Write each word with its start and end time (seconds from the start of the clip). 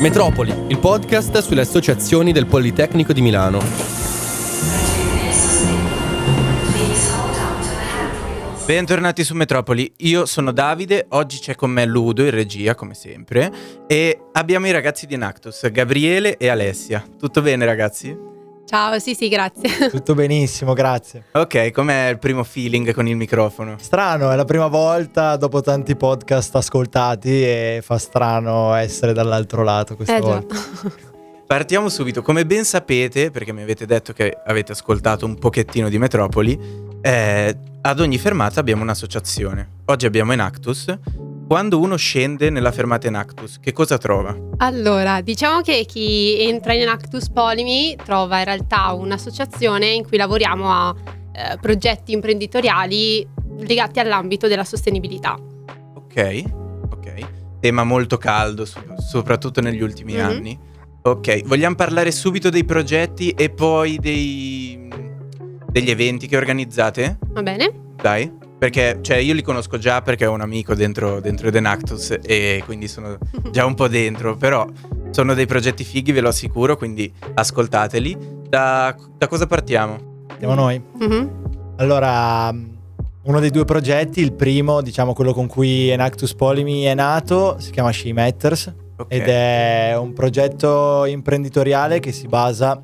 Metropoli, 0.00 0.54
il 0.68 0.78
podcast 0.78 1.38
sulle 1.38 1.60
associazioni 1.60 2.32
del 2.32 2.46
Politecnico 2.46 3.12
di 3.12 3.20
Milano. 3.20 3.60
Bentornati 8.64 9.24
su 9.24 9.34
Metropoli, 9.34 9.92
io 9.98 10.24
sono 10.24 10.52
Davide, 10.52 11.06
oggi 11.10 11.38
c'è 11.38 11.54
con 11.54 11.70
me 11.70 11.84
Ludo 11.84 12.22
in 12.22 12.30
regia 12.30 12.74
come 12.74 12.94
sempre 12.94 13.50
e 13.86 14.18
abbiamo 14.32 14.66
i 14.66 14.72
ragazzi 14.72 15.06
di 15.06 15.16
Nactus, 15.16 15.70
Gabriele 15.70 16.36
e 16.36 16.48
Alessia. 16.48 17.04
Tutto 17.18 17.42
bene 17.42 17.64
ragazzi? 17.64 18.37
Ciao, 18.68 18.98
sì 18.98 19.14
sì, 19.14 19.28
grazie. 19.28 19.88
Tutto 19.88 20.14
benissimo, 20.14 20.74
grazie. 20.74 21.24
Ok, 21.32 21.70
com'è 21.70 22.10
il 22.10 22.18
primo 22.18 22.44
feeling 22.44 22.92
con 22.92 23.08
il 23.08 23.16
microfono? 23.16 23.76
Strano, 23.80 24.30
è 24.30 24.36
la 24.36 24.44
prima 24.44 24.66
volta 24.66 25.36
dopo 25.36 25.62
tanti 25.62 25.96
podcast 25.96 26.54
ascoltati 26.54 27.30
e 27.30 27.80
fa 27.82 27.96
strano 27.96 28.74
essere 28.74 29.14
dall'altro 29.14 29.62
lato 29.62 29.96
questa 29.96 30.16
Eh 30.16 30.20
volta. 30.20 30.54
Partiamo 31.46 31.88
subito, 31.88 32.20
come 32.20 32.44
ben 32.44 32.66
sapete, 32.66 33.30
perché 33.30 33.54
mi 33.54 33.62
avete 33.62 33.86
detto 33.86 34.12
che 34.12 34.36
avete 34.44 34.72
ascoltato 34.72 35.24
un 35.24 35.38
pochettino 35.38 35.88
di 35.88 35.96
Metropoli, 35.96 36.60
eh, 37.00 37.58
ad 37.80 38.00
ogni 38.00 38.18
fermata 38.18 38.60
abbiamo 38.60 38.82
un'associazione. 38.82 39.76
Oggi 39.86 40.04
abbiamo 40.04 40.34
Enactus. 40.34 40.94
Quando 41.48 41.80
uno 41.80 41.96
scende 41.96 42.50
nella 42.50 42.70
fermata 42.70 43.06
Enactus, 43.06 43.58
che 43.58 43.72
cosa 43.72 43.96
trova? 43.96 44.36
Allora, 44.58 45.22
diciamo 45.22 45.62
che 45.62 45.86
chi 45.86 46.38
entra 46.42 46.74
in 46.74 46.86
Actus 46.86 47.30
Polimi 47.30 47.96
trova 48.04 48.40
in 48.40 48.44
realtà 48.44 48.92
un'associazione 48.92 49.86
in 49.86 50.06
cui 50.06 50.18
lavoriamo 50.18 50.70
a 50.70 50.94
eh, 51.32 51.56
progetti 51.58 52.12
imprenditoriali 52.12 53.26
legati 53.60 53.98
all'ambito 53.98 54.46
della 54.46 54.64
sostenibilità. 54.64 55.38
Ok, 55.94 56.42
ok. 56.90 57.28
Tema 57.60 57.82
molto 57.82 58.18
caldo, 58.18 58.66
so- 58.66 58.82
soprattutto 58.98 59.62
negli 59.62 59.80
ultimi 59.80 60.16
Mhm. 60.16 60.20
anni. 60.20 60.58
Ok, 61.00 61.44
vogliamo 61.46 61.76
parlare 61.76 62.10
subito 62.10 62.50
dei 62.50 62.64
progetti 62.66 63.30
e 63.30 63.48
poi 63.48 63.96
dei, 63.98 64.86
degli 65.70 65.88
eventi 65.90 66.26
che 66.26 66.36
organizzate? 66.36 67.18
Va 67.28 67.42
bene? 67.42 67.72
Dai. 67.96 68.30
Perché, 68.58 68.98
cioè, 69.02 69.18
io 69.18 69.34
li 69.34 69.42
conosco 69.42 69.78
già 69.78 70.02
perché 70.02 70.26
ho 70.26 70.32
un 70.32 70.40
amico 70.40 70.74
dentro, 70.74 71.20
dentro 71.20 71.50
The 71.50 71.60
Nactus 71.60 72.18
e 72.22 72.60
quindi 72.64 72.88
sono 72.88 73.16
già 73.52 73.64
un 73.64 73.74
po' 73.74 73.86
dentro, 73.88 74.36
però 74.36 74.66
sono 75.10 75.34
dei 75.34 75.46
progetti 75.46 75.84
fighi, 75.84 76.10
ve 76.12 76.20
lo 76.20 76.28
assicuro, 76.28 76.76
quindi 76.76 77.12
ascoltateli. 77.34 78.36
Da, 78.48 78.96
da 79.16 79.28
cosa 79.28 79.46
partiamo? 79.46 80.24
Andiamo 80.28 80.54
noi. 80.54 80.82
Mhm. 80.98 81.30
Allora, 81.76 82.52
mm, 82.52 82.64
uno 83.24 83.38
dei 83.40 83.50
due 83.50 83.64
progetti, 83.64 84.20
il 84.20 84.32
primo, 84.32 84.80
diciamo 84.82 85.12
quello 85.14 85.32
con 85.32 85.46
cui 85.46 85.88
Enactus 85.88 86.34
Polimi 86.34 86.82
è 86.82 86.94
nato, 86.94 87.56
si 87.60 87.70
chiama 87.70 87.92
She 87.92 88.12
Matters 88.12 88.74
Ok. 88.96 89.12
ed 89.12 89.28
è 89.28 89.94
un 89.96 90.12
progetto 90.12 91.04
imprenditoriale 91.04 92.00
che 92.00 92.10
si 92.10 92.26
basa 92.26 92.80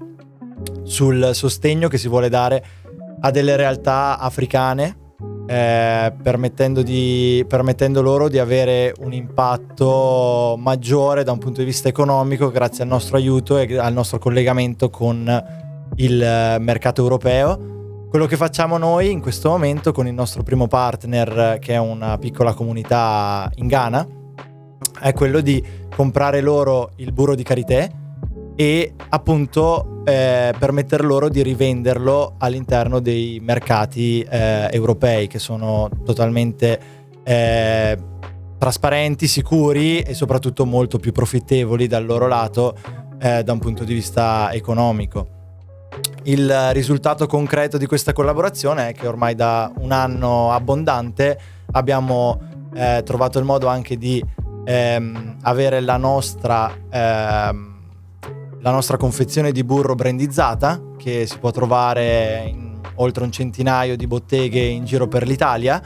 sul 0.84 1.30
sostegno 1.32 1.88
che 1.88 1.98
si 1.98 2.06
vuole 2.06 2.28
dare 2.28 2.64
a 3.20 3.30
delle 3.32 3.56
realtà 3.56 4.18
africane 4.20 4.96
eh, 5.46 6.12
permettendo, 6.22 6.82
di- 6.82 7.44
permettendo 7.46 8.00
loro 8.00 8.28
di 8.28 8.38
avere 8.38 8.94
un 9.00 9.12
impatto 9.12 10.56
maggiore 10.58 11.24
da 11.24 11.32
un 11.32 11.38
punto 11.38 11.60
di 11.60 11.66
vista 11.66 11.88
economico 11.88 12.50
grazie 12.50 12.82
al 12.82 12.88
nostro 12.88 13.16
aiuto 13.16 13.58
e 13.58 13.78
al 13.78 13.92
nostro 13.92 14.18
collegamento 14.18 14.90
con 14.90 15.44
il 15.96 16.56
mercato 16.60 17.02
europeo. 17.02 18.06
Quello 18.08 18.26
che 18.26 18.36
facciamo 18.36 18.78
noi 18.78 19.10
in 19.10 19.20
questo 19.20 19.50
momento 19.50 19.92
con 19.92 20.06
il 20.06 20.14
nostro 20.14 20.42
primo 20.42 20.66
partner, 20.68 21.58
che 21.60 21.74
è 21.74 21.78
una 21.78 22.16
piccola 22.18 22.54
comunità 22.54 23.50
in 23.56 23.66
Ghana, 23.66 24.06
è 25.00 25.12
quello 25.12 25.40
di 25.40 25.62
comprare 25.94 26.40
loro 26.40 26.90
il 26.96 27.12
burro 27.12 27.34
di 27.34 27.42
karité 27.42 28.02
e 28.56 28.94
appunto 29.08 30.02
eh, 30.04 30.52
permettere 30.58 31.02
loro 31.02 31.28
di 31.28 31.42
rivenderlo 31.42 32.34
all'interno 32.38 33.00
dei 33.00 33.40
mercati 33.42 34.20
eh, 34.22 34.68
europei 34.70 35.26
che 35.26 35.38
sono 35.38 35.88
totalmente 36.04 36.78
eh, 37.22 37.98
trasparenti, 38.58 39.26
sicuri 39.26 40.00
e 40.00 40.14
soprattutto 40.14 40.64
molto 40.64 40.98
più 40.98 41.12
profittevoli 41.12 41.86
dal 41.86 42.04
loro 42.04 42.26
lato 42.26 42.76
eh, 43.18 43.42
da 43.42 43.52
un 43.52 43.58
punto 43.58 43.84
di 43.84 43.94
vista 43.94 44.52
economico. 44.52 45.28
Il 46.24 46.70
risultato 46.72 47.26
concreto 47.26 47.76
di 47.76 47.86
questa 47.86 48.12
collaborazione 48.12 48.88
è 48.88 48.92
che 48.94 49.06
ormai 49.06 49.34
da 49.34 49.70
un 49.78 49.92
anno 49.92 50.52
abbondante 50.52 51.38
abbiamo 51.72 52.40
eh, 52.74 53.02
trovato 53.04 53.38
il 53.38 53.44
modo 53.44 53.66
anche 53.66 53.96
di 53.96 54.24
ehm, 54.64 55.36
avere 55.42 55.80
la 55.80 55.96
nostra, 55.96 56.74
ehm, 56.90 57.73
la 58.64 58.70
nostra 58.70 58.96
confezione 58.96 59.52
di 59.52 59.62
burro 59.62 59.94
brandizzata 59.94 60.80
che 60.96 61.26
si 61.26 61.38
può 61.38 61.50
trovare 61.50 62.44
in 62.46 62.80
oltre 62.94 63.22
un 63.22 63.30
centinaio 63.30 63.94
di 63.94 64.06
botteghe 64.06 64.58
in 64.58 64.86
giro 64.86 65.06
per 65.06 65.26
l'Italia 65.26 65.82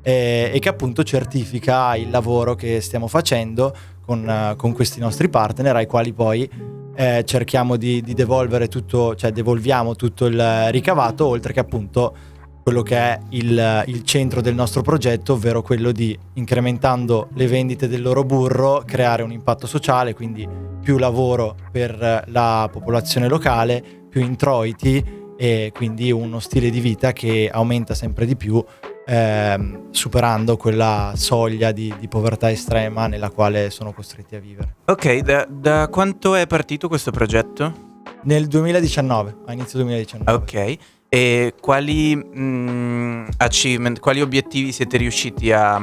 eh, 0.00 0.50
e 0.50 0.58
che 0.58 0.70
appunto 0.70 1.02
certifica 1.02 1.94
il 1.94 2.08
lavoro 2.08 2.54
che 2.54 2.80
stiamo 2.80 3.06
facendo 3.06 3.76
con, 4.00 4.26
eh, 4.26 4.54
con 4.56 4.72
questi 4.72 4.98
nostri 4.98 5.28
partner 5.28 5.76
ai 5.76 5.86
quali 5.86 6.14
poi 6.14 6.48
eh, 6.94 7.22
cerchiamo 7.26 7.76
di, 7.76 8.00
di 8.00 8.14
devolvere 8.14 8.66
tutto, 8.68 9.14
cioè 9.14 9.30
devolviamo 9.30 9.94
tutto 9.94 10.24
il 10.24 10.70
ricavato, 10.70 11.26
oltre 11.26 11.52
che 11.52 11.60
appunto 11.60 12.16
quello 12.62 12.82
che 12.82 12.96
è 12.96 13.18
il, 13.30 13.84
il 13.86 14.04
centro 14.04 14.40
del 14.40 14.54
nostro 14.54 14.82
progetto, 14.82 15.34
ovvero 15.34 15.62
quello 15.62 15.92
di 15.92 16.16
incrementando 16.34 17.28
le 17.34 17.46
vendite 17.46 17.88
del 17.88 18.02
loro 18.02 18.24
burro, 18.24 18.82
creare 18.86 19.22
un 19.22 19.32
impatto 19.32 19.66
sociale, 19.66 20.14
quindi 20.14 20.48
più 20.80 20.98
lavoro 20.98 21.56
per 21.70 22.24
la 22.26 22.68
popolazione 22.70 23.28
locale, 23.28 23.82
più 24.08 24.20
introiti 24.20 25.20
e 25.36 25.72
quindi 25.74 26.12
uno 26.12 26.38
stile 26.38 26.70
di 26.70 26.80
vita 26.80 27.12
che 27.12 27.50
aumenta 27.52 27.94
sempre 27.94 28.26
di 28.26 28.36
più 28.36 28.62
ehm, 29.06 29.90
superando 29.90 30.56
quella 30.56 31.12
soglia 31.16 31.72
di, 31.72 31.92
di 31.98 32.08
povertà 32.08 32.50
estrema 32.50 33.06
nella 33.06 33.30
quale 33.30 33.70
sono 33.70 33.92
costretti 33.92 34.36
a 34.36 34.40
vivere. 34.40 34.76
Ok, 34.86 35.18
da, 35.18 35.46
da 35.48 35.88
quanto 35.88 36.34
è 36.34 36.46
partito 36.46 36.88
questo 36.88 37.10
progetto? 37.10 37.90
Nel 38.24 38.46
2019, 38.46 39.36
a 39.46 39.52
inizio 39.52 39.78
2019. 39.80 40.32
Ok, 40.32 40.78
e 41.14 41.52
quali 41.60 42.16
mm, 42.16 43.26
achievement, 43.36 44.00
quali 44.00 44.22
obiettivi 44.22 44.72
siete 44.72 44.96
riusciti 44.96 45.52
a, 45.52 45.78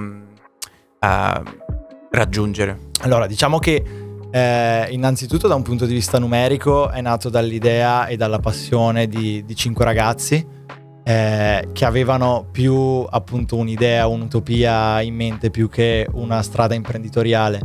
a 0.99 1.43
raggiungere? 2.09 2.87
Allora, 3.01 3.27
diciamo 3.27 3.59
che 3.59 3.83
eh, 4.31 4.87
innanzitutto 4.89 5.47
da 5.47 5.53
un 5.53 5.61
punto 5.61 5.85
di 5.85 5.93
vista 5.93 6.17
numerico 6.17 6.89
è 6.89 6.99
nato 7.01 7.29
dall'idea 7.29 8.07
e 8.07 8.17
dalla 8.17 8.39
passione 8.39 9.07
di, 9.07 9.45
di 9.45 9.55
cinque 9.55 9.85
ragazzi 9.85 10.43
eh, 11.03 11.67
che 11.73 11.85
avevano 11.85 12.47
più 12.51 13.05
appunto 13.07 13.55
un'idea, 13.55 14.07
un'utopia 14.07 14.99
in 15.01 15.13
mente 15.13 15.51
più 15.51 15.69
che 15.69 16.07
una 16.11 16.41
strada 16.41 16.73
imprenditoriale. 16.73 17.61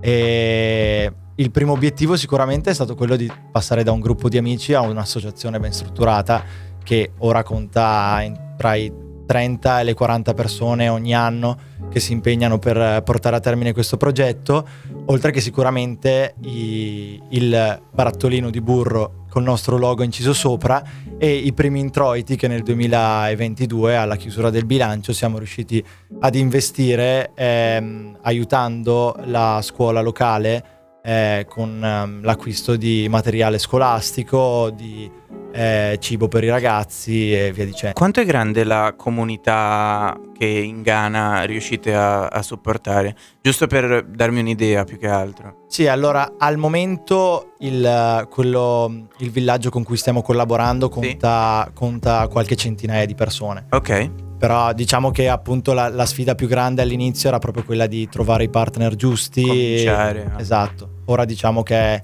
E 0.00 1.12
il 1.34 1.50
primo 1.50 1.72
obiettivo 1.72 2.16
sicuramente 2.16 2.70
è 2.70 2.74
stato 2.74 2.94
quello 2.94 3.16
di 3.16 3.30
passare 3.50 3.82
da 3.82 3.92
un 3.92 4.00
gruppo 4.00 4.30
di 4.30 4.38
amici 4.38 4.72
a 4.72 4.80
un'associazione 4.80 5.60
ben 5.60 5.74
strutturata 5.74 6.70
che 6.82 7.12
ora 7.18 7.42
conta 7.42 8.22
tra 8.56 8.74
i 8.74 8.92
30 9.26 9.80
e 9.80 9.84
le 9.84 9.94
40 9.94 10.34
persone 10.34 10.88
ogni 10.88 11.14
anno 11.14 11.56
che 11.90 12.00
si 12.00 12.12
impegnano 12.12 12.58
per 12.58 13.02
portare 13.02 13.36
a 13.36 13.40
termine 13.40 13.72
questo 13.72 13.96
progetto, 13.96 14.66
oltre 15.06 15.30
che 15.30 15.40
sicuramente 15.40 16.34
i- 16.42 17.20
il 17.30 17.82
barattolino 17.90 18.50
di 18.50 18.60
burro 18.60 19.24
col 19.28 19.42
nostro 19.42 19.78
logo 19.78 20.02
inciso 20.02 20.34
sopra 20.34 20.82
e 21.16 21.34
i 21.34 21.52
primi 21.54 21.80
introiti 21.80 22.36
che 22.36 22.48
nel 22.48 22.62
2022 22.62 23.96
alla 23.96 24.16
chiusura 24.16 24.50
del 24.50 24.66
bilancio 24.66 25.12
siamo 25.12 25.38
riusciti 25.38 25.82
ad 26.20 26.34
investire 26.34 27.30
ehm, 27.34 28.18
aiutando 28.22 29.16
la 29.24 29.60
scuola 29.62 30.02
locale 30.02 30.64
eh, 31.02 31.46
con 31.48 31.82
ehm, 31.82 32.22
l'acquisto 32.22 32.76
di 32.76 33.06
materiale 33.08 33.58
scolastico, 33.58 34.70
di 34.70 35.10
eh, 35.52 35.96
cibo 36.00 36.28
per 36.28 36.44
i 36.44 36.48
ragazzi 36.48 37.32
e 37.32 37.52
via 37.52 37.64
dicendo. 37.64 37.94
Quanto 37.94 38.20
è 38.20 38.24
grande 38.24 38.64
la 38.64 38.94
comunità 38.96 40.18
che 40.36 40.46
in 40.46 40.82
Ghana 40.82 41.42
riuscite 41.42 41.94
a, 41.94 42.26
a 42.26 42.42
supportare? 42.42 43.14
Giusto 43.40 43.66
per 43.66 44.04
darmi 44.04 44.40
un'idea 44.40 44.84
più 44.84 44.98
che 44.98 45.08
altro. 45.08 45.64
Sì, 45.68 45.86
allora 45.86 46.34
al 46.38 46.56
momento 46.56 47.52
il, 47.60 48.26
quello- 48.30 49.06
il 49.18 49.30
villaggio 49.30 49.70
con 49.70 49.82
cui 49.82 49.96
stiamo 49.96 50.22
collaborando 50.22 50.88
conta, 50.88 51.70
conta 51.72 52.28
qualche 52.28 52.56
centinaia 52.56 53.06
di 53.06 53.14
persone. 53.14 53.66
Ok, 53.70 54.10
Però 54.38 54.72
diciamo 54.72 55.10
che 55.12 55.28
appunto 55.28 55.72
la, 55.72 55.88
la 55.88 56.04
sfida 56.04 56.34
più 56.34 56.48
grande 56.48 56.82
all'inizio 56.82 57.28
era 57.28 57.38
proprio 57.38 57.62
quella 57.64 57.86
di 57.86 58.08
trovare 58.08 58.42
i 58.44 58.48
partner 58.48 58.96
giusti. 58.96 59.42
Cominciare. 59.46 60.32
Esatto. 60.36 60.88
Ora 61.06 61.24
diciamo 61.24 61.62
che 61.62 62.02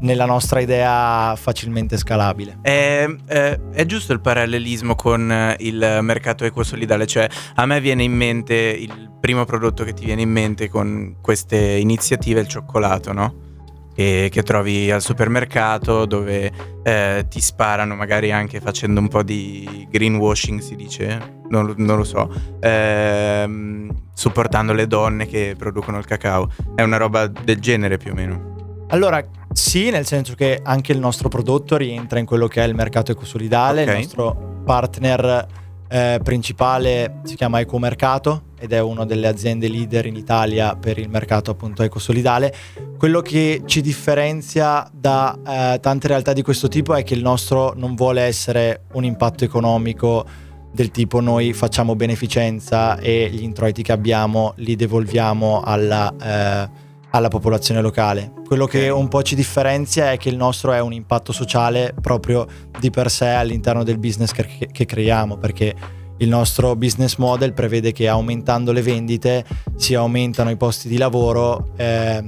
nella 0.00 0.24
nostra 0.24 0.60
idea 0.60 1.34
facilmente 1.36 1.96
scalabile. 1.96 2.58
È, 2.62 3.06
è, 3.26 3.60
è, 3.72 3.86
giusto 3.86 4.12
il 4.12 4.20
parallelismo 4.20 4.94
con 4.94 5.30
eh, 5.30 5.56
il 5.60 5.98
mercato 6.02 6.44
ecosolidale, 6.44 7.06
cioè 7.06 7.28
a 7.54 7.66
me 7.66 7.80
viene 7.80 8.02
in 8.02 8.12
mente 8.12 8.54
il 8.54 9.12
primo 9.20 9.44
prodotto 9.44 9.84
che 9.84 9.92
ti 9.92 10.04
viene 10.04 10.22
in 10.22 10.30
mente 10.30 10.68
con 10.68 11.16
queste 11.20 11.56
iniziative, 11.56 12.40
il 12.40 12.48
cioccolato, 12.48 13.12
no? 13.12 13.48
Che, 13.94 14.28
che 14.30 14.42
trovi 14.42 14.90
al 14.90 15.02
supermercato 15.02 16.06
dove 16.06 16.50
eh, 16.82 17.26
ti 17.28 17.40
sparano 17.40 17.96
magari 17.96 18.30
anche 18.32 18.60
facendo 18.60 19.00
un 19.00 19.08
po' 19.08 19.22
di 19.22 19.86
greenwashing 19.90 20.60
si 20.60 20.76
dice, 20.76 21.40
non, 21.48 21.74
non 21.76 21.96
lo 21.98 22.04
so, 22.04 22.32
ehm, 22.60 23.90
supportando 24.14 24.72
le 24.72 24.86
donne 24.86 25.26
che 25.26 25.54
producono 25.58 25.98
il 25.98 26.06
cacao. 26.06 26.50
È 26.74 26.82
una 26.82 26.96
roba 26.96 27.26
del 27.26 27.60
genere 27.60 27.98
più 27.98 28.12
o 28.12 28.14
meno. 28.14 28.86
Allora, 28.88 29.24
sì, 29.52 29.90
nel 29.90 30.06
senso 30.06 30.34
che 30.34 30.60
anche 30.62 30.92
il 30.92 30.98
nostro 30.98 31.28
prodotto 31.28 31.76
rientra 31.76 32.18
in 32.18 32.26
quello 32.26 32.46
che 32.46 32.62
è 32.62 32.66
il 32.66 32.74
mercato 32.74 33.10
ecosolidale. 33.10 33.82
Okay. 33.82 33.94
Il 33.94 34.00
nostro 34.02 34.62
partner 34.64 35.46
eh, 35.88 36.20
principale 36.22 37.20
si 37.24 37.34
chiama 37.34 37.58
Ecomercato 37.58 38.44
ed 38.60 38.72
è 38.72 38.80
una 38.80 39.04
delle 39.04 39.26
aziende 39.26 39.68
leader 39.68 40.06
in 40.06 40.14
Italia 40.14 40.76
per 40.76 40.98
il 40.98 41.08
mercato 41.08 41.50
appunto 41.50 41.82
ecosolidale. 41.82 42.54
Quello 42.96 43.20
che 43.22 43.62
ci 43.64 43.80
differenzia 43.80 44.88
da 44.92 45.36
eh, 45.44 45.80
tante 45.80 46.06
realtà 46.06 46.32
di 46.32 46.42
questo 46.42 46.68
tipo 46.68 46.94
è 46.94 47.02
che 47.02 47.14
il 47.14 47.22
nostro 47.22 47.72
non 47.74 47.96
vuole 47.96 48.22
essere 48.22 48.82
un 48.92 49.04
impatto 49.04 49.44
economico 49.44 50.24
del 50.72 50.92
tipo 50.92 51.18
noi 51.18 51.52
facciamo 51.52 51.96
beneficenza 51.96 52.96
e 52.98 53.28
gli 53.28 53.42
introiti 53.42 53.82
che 53.82 53.92
abbiamo 53.92 54.52
li 54.56 54.76
devolviamo 54.76 55.60
alla... 55.62 56.14
Eh, 56.22 56.88
alla 57.10 57.28
popolazione 57.28 57.80
locale. 57.80 58.32
Quello 58.46 58.66
che 58.66 58.88
un 58.88 59.08
po' 59.08 59.22
ci 59.22 59.34
differenzia 59.34 60.12
è 60.12 60.16
che 60.16 60.28
il 60.28 60.36
nostro 60.36 60.72
è 60.72 60.80
un 60.80 60.92
impatto 60.92 61.32
sociale 61.32 61.94
proprio 62.00 62.46
di 62.78 62.90
per 62.90 63.10
sé 63.10 63.28
all'interno 63.28 63.82
del 63.82 63.98
business 63.98 64.32
che, 64.32 64.68
che 64.70 64.84
creiamo, 64.84 65.36
perché 65.36 65.74
il 66.18 66.28
nostro 66.28 66.76
business 66.76 67.16
model 67.16 67.52
prevede 67.52 67.92
che 67.92 68.06
aumentando 68.06 68.72
le 68.72 68.82
vendite 68.82 69.44
si 69.76 69.94
aumentano 69.94 70.50
i 70.50 70.56
posti 70.56 70.88
di 70.88 70.98
lavoro, 70.98 71.72
eh, 71.76 72.22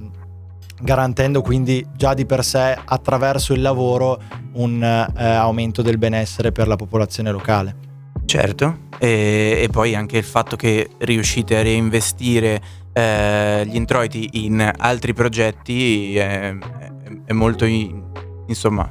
garantendo 0.80 1.42
quindi 1.42 1.86
già 1.94 2.14
di 2.14 2.24
per 2.24 2.42
sé 2.42 2.76
attraverso 2.84 3.52
il 3.52 3.60
lavoro 3.60 4.20
un 4.54 4.82
eh, 4.82 5.24
aumento 5.24 5.82
del 5.82 5.98
benessere 5.98 6.52
per 6.52 6.68
la 6.68 6.76
popolazione 6.76 7.30
locale. 7.30 7.76
Certo, 8.24 8.78
e, 8.98 9.60
e 9.62 9.68
poi 9.70 9.94
anche 9.94 10.16
il 10.16 10.24
fatto 10.24 10.56
che 10.56 10.88
riuscite 10.98 11.58
a 11.58 11.62
reinvestire 11.62 12.62
eh, 12.92 13.64
gli 13.66 13.76
introiti 13.76 14.28
in 14.44 14.70
altri 14.76 15.12
progetti 15.14 16.16
è, 16.16 16.54
è, 16.54 16.92
è 17.26 17.32
molto, 17.32 17.64
in, 17.64 18.02
insomma, 18.46 18.88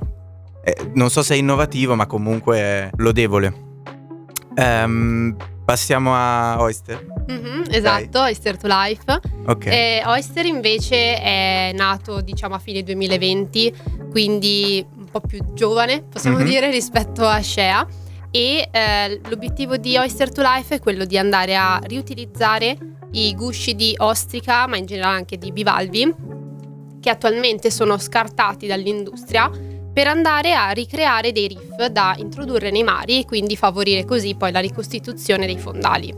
è, 0.63 0.73
non 0.93 1.09
so 1.09 1.23
se 1.23 1.35
è 1.35 1.37
innovativo, 1.37 1.95
ma 1.95 2.05
comunque 2.07 2.57
è 2.57 2.89
lodevole. 2.97 3.69
Um, 4.55 5.35
passiamo 5.63 6.13
a 6.13 6.57
Oyster. 6.59 7.05
Mm-hmm, 7.31 7.63
esatto, 7.69 8.09
Dai. 8.09 8.29
Oyster 8.29 8.57
to 8.57 8.67
Life. 8.67 9.19
Okay. 9.45 9.73
E 9.73 10.03
Oyster 10.05 10.45
invece 10.45 11.21
è 11.21 11.71
nato 11.73 12.21
diciamo 12.21 12.55
a 12.55 12.59
fine 12.59 12.83
2020, 12.83 13.73
quindi 14.09 14.85
un 14.97 15.09
po' 15.09 15.21
più 15.21 15.53
giovane, 15.53 16.03
possiamo 16.03 16.37
mm-hmm. 16.37 16.45
dire, 16.45 16.71
rispetto 16.71 17.25
a 17.25 17.41
Shea. 17.41 17.87
E 18.31 18.69
eh, 18.71 19.21
l'obiettivo 19.29 19.75
di 19.75 19.97
Oyster 19.97 20.31
to 20.31 20.41
Life 20.41 20.75
è 20.75 20.79
quello 20.79 21.03
di 21.03 21.17
andare 21.17 21.55
a 21.55 21.79
riutilizzare 21.83 22.77
i 23.11 23.35
gusci 23.35 23.75
di 23.75 23.93
ostrica, 23.97 24.67
ma 24.67 24.77
in 24.77 24.85
generale 24.85 25.17
anche 25.17 25.37
di 25.37 25.51
bivalvi, 25.51 26.15
che 27.01 27.09
attualmente 27.09 27.69
sono 27.69 27.97
scartati 27.97 28.67
dall'industria 28.67 29.49
per 29.93 30.07
andare 30.07 30.53
a 30.53 30.69
ricreare 30.69 31.33
dei 31.33 31.47
riff 31.47 31.85
da 31.87 32.15
introdurre 32.17 32.71
nei 32.71 32.83
mari 32.83 33.19
e 33.19 33.25
quindi 33.25 33.57
favorire 33.57 34.05
così 34.05 34.35
poi 34.35 34.53
la 34.53 34.61
ricostituzione 34.61 35.45
dei 35.45 35.57
fondali. 35.57 36.13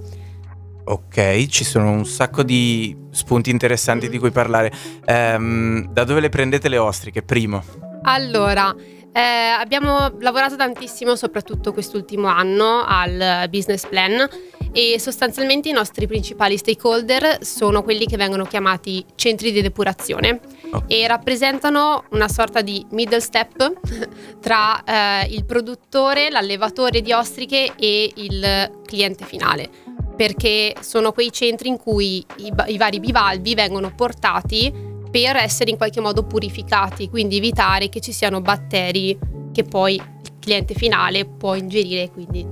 Ok, 0.85 1.47
ci 1.47 1.63
sono 1.63 1.89
un 1.89 2.05
sacco 2.05 2.43
di 2.43 2.95
spunti 3.09 3.49
interessanti 3.49 4.09
di 4.09 4.19
cui 4.19 4.31
parlare. 4.31 4.71
Ehm, 5.05 5.87
da 5.91 6.03
dove 6.03 6.19
le 6.19 6.29
prendete 6.29 6.69
le 6.69 6.77
ostriche? 6.77 7.23
Primo. 7.23 7.63
Allora, 8.03 8.75
eh, 9.13 9.19
abbiamo 9.19 10.11
lavorato 10.19 10.55
tantissimo, 10.55 11.15
soprattutto 11.15 11.71
quest'ultimo 11.71 12.27
anno, 12.27 12.83
al 12.85 13.47
business 13.49 13.85
plan 13.85 14.27
e 14.71 14.99
sostanzialmente 14.99 15.69
i 15.69 15.71
nostri 15.71 16.07
principali 16.07 16.57
stakeholder 16.57 17.45
sono 17.45 17.83
quelli 17.83 18.07
che 18.07 18.17
vengono 18.17 18.43
chiamati 18.45 19.05
centri 19.13 19.51
di 19.51 19.61
depurazione 19.61 20.39
oh. 20.71 20.85
e 20.87 21.05
rappresentano 21.05 22.05
una 22.09 22.27
sorta 22.27 22.61
di 22.61 22.83
middle 22.89 23.19
step 23.19 23.71
tra 24.41 24.83
eh, 24.83 25.27
il 25.29 25.45
produttore, 25.45 26.31
l'allevatore 26.31 27.01
di 27.01 27.13
ostriche 27.13 27.73
e 27.77 28.11
il 28.15 28.81
cliente 28.83 29.25
finale 29.25 29.69
perché 30.15 30.75
sono 30.81 31.11
quei 31.11 31.31
centri 31.31 31.69
in 31.69 31.77
cui 31.77 32.23
i, 32.37 32.53
i 32.67 32.77
vari 32.77 32.99
bivalvi 32.99 33.55
vengono 33.55 33.93
portati 33.95 34.92
per 35.13 35.35
essere 35.35 35.69
in 35.69 35.77
qualche 35.77 36.01
modo 36.01 36.23
purificati, 36.23 37.07
quindi 37.07 37.37
evitare 37.37 37.87
che 37.87 37.99
ci 37.99 38.11
siano 38.11 38.41
batteri 38.41 39.15
che 39.51 39.63
poi 39.63 39.93
il 39.93 40.31
cliente 40.39 40.73
finale 40.73 41.25
può 41.25 41.53
ingerire 41.53 42.01
e 42.01 42.09
quindi 42.09 42.43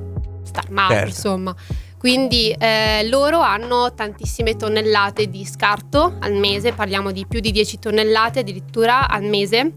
star 0.43 0.69
male, 0.69 0.93
certo. 0.93 1.09
insomma. 1.09 1.55
Quindi 1.97 2.51
eh, 2.51 3.07
loro 3.09 3.39
hanno 3.39 3.95
tantissime 3.95 4.57
tonnellate 4.57 5.27
di 5.27 5.43
scarto 5.43 6.17
al 6.19 6.33
mese, 6.33 6.73
parliamo 6.73 7.11
di 7.11 7.25
più 7.25 7.39
di 7.39 7.49
10 7.49 7.79
tonnellate 7.79 8.41
addirittura 8.41 9.07
al 9.07 9.23
mese 9.23 9.73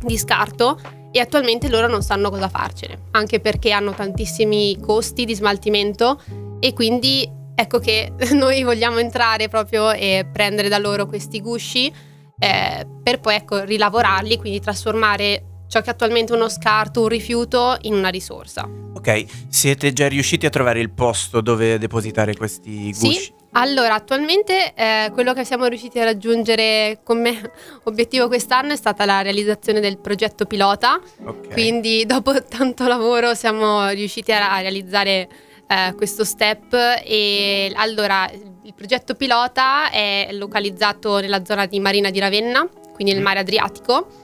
di 0.00 0.16
scarto 0.16 0.78
e 1.10 1.18
attualmente 1.18 1.68
loro 1.68 1.88
non 1.88 2.02
sanno 2.02 2.30
cosa 2.30 2.48
farcene, 2.48 3.06
anche 3.10 3.40
perché 3.40 3.72
hanno 3.72 3.92
tantissimi 3.92 4.78
costi 4.78 5.24
di 5.24 5.34
smaltimento 5.34 6.20
e 6.60 6.72
quindi 6.72 7.28
ecco 7.54 7.78
che 7.78 8.12
noi 8.32 8.62
vogliamo 8.62 8.98
entrare 8.98 9.48
proprio 9.48 9.92
e 9.92 10.26
prendere 10.30 10.68
da 10.68 10.78
loro 10.78 11.06
questi 11.06 11.40
gusci 11.40 11.92
eh, 12.38 12.86
per 13.02 13.20
poi 13.20 13.36
ecco, 13.36 13.62
rilavorarli, 13.62 14.36
quindi 14.36 14.60
trasformare 14.60 15.44
ciò 15.68 15.80
che 15.80 15.86
è 15.86 15.90
attualmente 15.90 16.32
uno 16.32 16.48
scarto, 16.48 17.02
un 17.02 17.08
rifiuto, 17.08 17.76
in 17.82 17.94
una 17.94 18.08
risorsa. 18.08 18.68
Ok, 18.94 19.24
siete 19.48 19.92
già 19.92 20.08
riusciti 20.08 20.46
a 20.46 20.50
trovare 20.50 20.80
il 20.80 20.90
posto 20.90 21.40
dove 21.40 21.78
depositare 21.78 22.36
questi 22.36 22.90
gusci? 22.90 23.14
Sì, 23.14 23.32
allora 23.52 23.94
attualmente 23.94 24.72
eh, 24.74 25.10
quello 25.12 25.32
che 25.32 25.44
siamo 25.44 25.66
riusciti 25.66 25.98
a 25.98 26.04
raggiungere 26.04 27.00
come 27.02 27.50
obiettivo 27.84 28.28
quest'anno 28.28 28.72
è 28.72 28.76
stata 28.76 29.04
la 29.04 29.22
realizzazione 29.22 29.80
del 29.80 29.98
progetto 29.98 30.44
pilota, 30.44 31.00
okay. 31.24 31.52
quindi 31.52 32.04
dopo 32.06 32.32
tanto 32.44 32.86
lavoro 32.86 33.34
siamo 33.34 33.88
riusciti 33.88 34.32
a 34.32 34.60
realizzare 34.60 35.28
eh, 35.66 35.94
questo 35.94 36.24
step 36.24 36.72
e 37.04 37.72
allora 37.74 38.30
il 38.30 38.74
progetto 38.74 39.14
pilota 39.14 39.90
è 39.90 40.28
localizzato 40.32 41.20
nella 41.20 41.44
zona 41.44 41.66
di 41.66 41.80
Marina 41.80 42.10
di 42.10 42.18
Ravenna, 42.18 42.66
quindi 42.94 43.12
nel 43.12 43.20
mm. 43.20 43.24
mare 43.24 43.38
Adriatico 43.40 44.22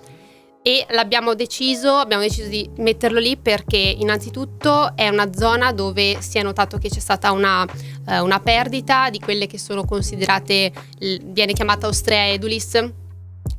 e 0.63 0.87
l'abbiamo 0.91 1.35
deciso, 1.35 1.95
abbiamo 1.95 2.23
deciso 2.23 2.49
di 2.49 2.69
metterlo 2.77 3.19
lì 3.19 3.39
perché 3.39 3.79
innanzitutto 3.79 4.95
è 4.95 5.09
una 5.09 5.33
zona 5.33 5.73
dove 5.73 6.21
si 6.21 6.37
è 6.37 6.43
notato 6.43 6.77
che 6.77 6.91
c'è 6.91 7.01
stata 7.01 7.33
una, 7.33 7.63
uh, 7.63 8.23
una 8.23 8.41
perdita 8.41 9.09
di 9.09 9.19
quelle 9.19 9.47
che 9.47 9.59
sono 9.59 9.85
considerate, 9.85 10.71
viene 11.25 11.55
chiamata 11.55 11.87
Ostrea 11.87 12.29
edulis, 12.29 12.73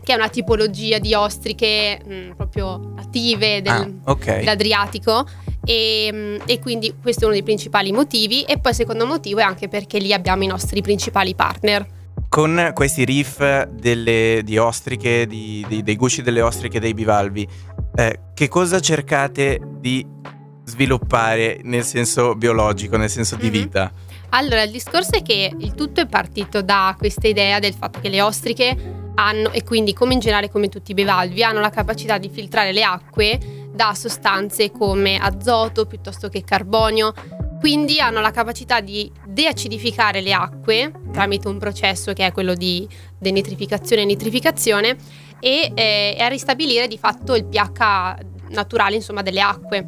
che 0.04 0.14
è 0.14 0.16
una 0.16 0.30
tipologia 0.30 1.00
di 1.00 1.16
ostriche 1.16 2.02
mh, 2.06 2.14
mm, 2.14 2.32
proprio 2.34 2.94
native 2.96 3.62
del, 3.62 3.72
ah, 3.72 4.12
okay. 4.12 4.40
dell'Adriatico 4.40 5.26
e, 5.64 6.10
mm, 6.12 6.36
e, 6.46 6.60
quindi 6.60 6.96
questo 7.02 7.22
è 7.22 7.24
uno 7.26 7.34
dei 7.34 7.44
principali 7.44 7.92
motivi 7.92 8.44
e 8.44 8.60
poi 8.60 8.72
il 8.72 8.78
secondo 8.78 9.06
motivo 9.06 9.40
è 9.40 9.44
anche 9.44 9.68
perché 9.68 10.00
lì 10.00 10.14
abbiamo 10.14 10.44
i 10.44 10.48
nostri 10.48 10.82
principali 10.82 11.36
partner 11.36 12.00
con 12.32 12.72
questi 12.74 13.04
riff 13.04 13.66
delle, 13.66 14.40
di 14.46 14.58
ostriche, 14.58 15.28
di, 15.28 15.66
di, 15.68 15.84
dei 15.84 15.98
gusci 15.98 16.22
delle 16.22 16.42
ostriche 16.42 16.80
dei 16.80 16.94
bivalvi, 16.94 17.46
eh, 17.94 18.20
che 18.34 18.48
cosa 18.48 18.80
cercate 18.80 19.60
di 19.80 20.06
sviluppare 20.64 21.60
nel 21.64 21.84
senso 21.84 22.36
biologico, 22.36 22.96
nel 22.96 23.10
senso 23.10 23.36
di 23.36 23.50
mm-hmm. 23.50 23.62
vita? 23.62 23.92
Allora, 24.30 24.62
il 24.62 24.72
discorso 24.72 25.18
è 25.18 25.22
che 25.22 25.54
il 25.58 25.74
tutto 25.74 26.00
è 26.00 26.08
partito 26.08 26.62
da 26.62 26.96
questa 26.98 27.28
idea 27.28 27.60
del 27.60 27.74
fatto 27.74 28.00
che 28.00 28.08
le 28.08 28.22
ostriche 28.22 28.78
hanno, 29.16 29.52
e 29.52 29.64
quindi 29.64 29.94
come 29.94 30.14
in 30.14 30.20
generale 30.20 30.50
come 30.50 30.70
tutti 30.70 30.92
i 30.92 30.94
bivalvi, 30.94 31.44
hanno 31.44 31.60
la 31.60 31.70
capacità 31.70 32.18
di 32.18 32.30
filtrare 32.30 32.72
le 32.72 32.84
acque 32.84 33.40
da 33.74 33.94
sostanze 33.94 34.72
come 34.72 35.18
azoto 35.18 35.86
piuttosto 35.86 36.30
che 36.30 36.44
carbonio 36.44 37.14
quindi 37.62 38.00
hanno 38.00 38.22
la 38.22 38.32
capacità 38.32 38.82
di 38.82 39.12
deacidificare 39.24 40.20
le 40.22 40.34
acque 40.34 40.92
tramite 41.12 41.48
un 41.48 41.60
processo 41.60 42.12
che 42.12 42.26
è 42.26 42.32
quello 42.32 42.56
di 42.56 42.88
denitrificazione 43.20 44.02
e 44.02 44.06
nitrificazione 44.06 44.98
e, 45.40 45.72
eh, 45.76 46.16
e 46.18 46.22
a 46.22 46.28
ristabilire 46.28 46.88
di 46.88 46.98
fatto 46.98 47.36
il 47.36 47.46
pH 47.46 48.16
naturale 48.50 48.96
insomma, 48.96 49.22
delle 49.22 49.42
acque. 49.42 49.88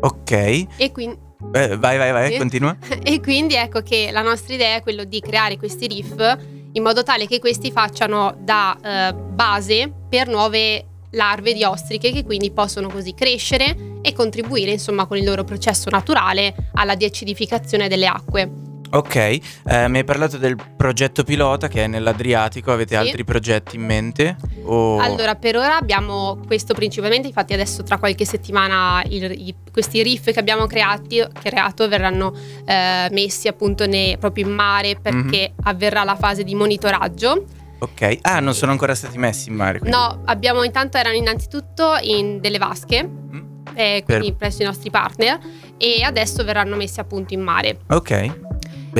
Ok. 0.00 0.30
E 0.76 0.92
quindi 0.92 1.18
eh, 1.52 1.76
vai, 1.76 1.98
vai, 1.98 2.12
vai, 2.12 2.34
e, 2.34 2.38
continua. 2.38 2.76
E 3.02 3.20
quindi 3.20 3.54
ecco 3.54 3.82
che 3.82 4.10
la 4.12 4.22
nostra 4.22 4.54
idea 4.54 4.76
è 4.76 4.82
quello 4.82 5.04
di 5.04 5.20
creare 5.20 5.56
questi 5.56 5.86
riff 5.86 6.36
in 6.72 6.82
modo 6.82 7.02
tale 7.02 7.26
che 7.26 7.40
questi 7.40 7.72
facciano 7.72 8.36
da 8.38 8.76
eh, 8.80 9.14
base 9.14 9.92
per 10.08 10.28
nuove 10.28 10.87
larve 11.10 11.54
di 11.54 11.64
ostriche 11.64 12.12
che 12.12 12.24
quindi 12.24 12.50
possono 12.50 12.88
così 12.88 13.14
crescere 13.14 13.76
e 14.02 14.12
contribuire 14.12 14.72
insomma 14.72 15.06
con 15.06 15.16
il 15.16 15.24
loro 15.24 15.44
processo 15.44 15.90
naturale 15.90 16.54
alla 16.74 16.94
deacidificazione 16.94 17.88
delle 17.88 18.06
acque. 18.06 18.50
Ok, 18.90 19.14
eh, 19.16 19.40
mi 19.88 19.98
hai 19.98 20.04
parlato 20.04 20.38
del 20.38 20.56
progetto 20.74 21.22
pilota 21.22 21.68
che 21.68 21.84
è 21.84 21.86
nell'Adriatico, 21.86 22.72
avete 22.72 22.94
Sì. 22.94 23.00
altri 23.02 23.22
progetti 23.22 23.76
in 23.76 23.84
mente? 23.84 24.36
O- 24.64 24.96
Allora, 24.98 25.34
per 25.34 25.56
ora 25.58 25.76
abbiamo 25.76 26.40
questo 26.46 26.72
principalmente, 26.72 27.26
infatti 27.26 27.52
adesso 27.52 27.82
tra 27.82 27.98
qualche 27.98 28.24
settimana 28.24 29.02
il- 29.10 29.30
i- 29.48 29.54
questi 29.70 30.02
riff 30.02 30.30
che 30.32 30.38
abbiamo 30.40 30.64
creati, 30.64 31.22
creato 31.34 31.86
verranno 31.86 32.32
eh, 32.64 33.08
messi 33.10 33.46
appunto 33.46 33.84
ne- 33.86 34.16
proprio 34.18 34.46
in 34.46 34.54
mare 34.54 34.96
perché 34.96 35.52
Mhm. 35.54 35.64
avverrà 35.64 36.02
la 36.04 36.16
fase 36.16 36.42
di 36.42 36.54
monitoraggio. 36.54 37.44
Ok, 37.80 38.18
ah, 38.22 38.40
non 38.40 38.54
sono 38.54 38.72
ancora 38.72 38.94
stati 38.94 39.18
messi 39.18 39.48
in 39.50 39.54
mare. 39.56 39.78
quindi- 39.78 39.96
No, 39.96 40.22
abbiamo 40.24 40.62
intanto 40.64 40.96
erano 40.96 41.16
innanzitutto 41.16 41.96
in 42.02 42.40
delle 42.40 42.58
vasche, 42.58 43.06
Mm, 43.06 43.40
eh, 43.74 44.02
quindi 44.04 44.26
Per- 44.28 44.36
presso 44.36 44.62
i 44.62 44.64
nostri 44.64 44.90
partner, 44.90 45.38
e 45.76 46.02
adesso 46.02 46.42
verranno 46.44 46.74
messi 46.76 46.98
appunto 46.98 47.34
in 47.34 47.40
mare. 47.40 47.78
Ok, 47.90 48.47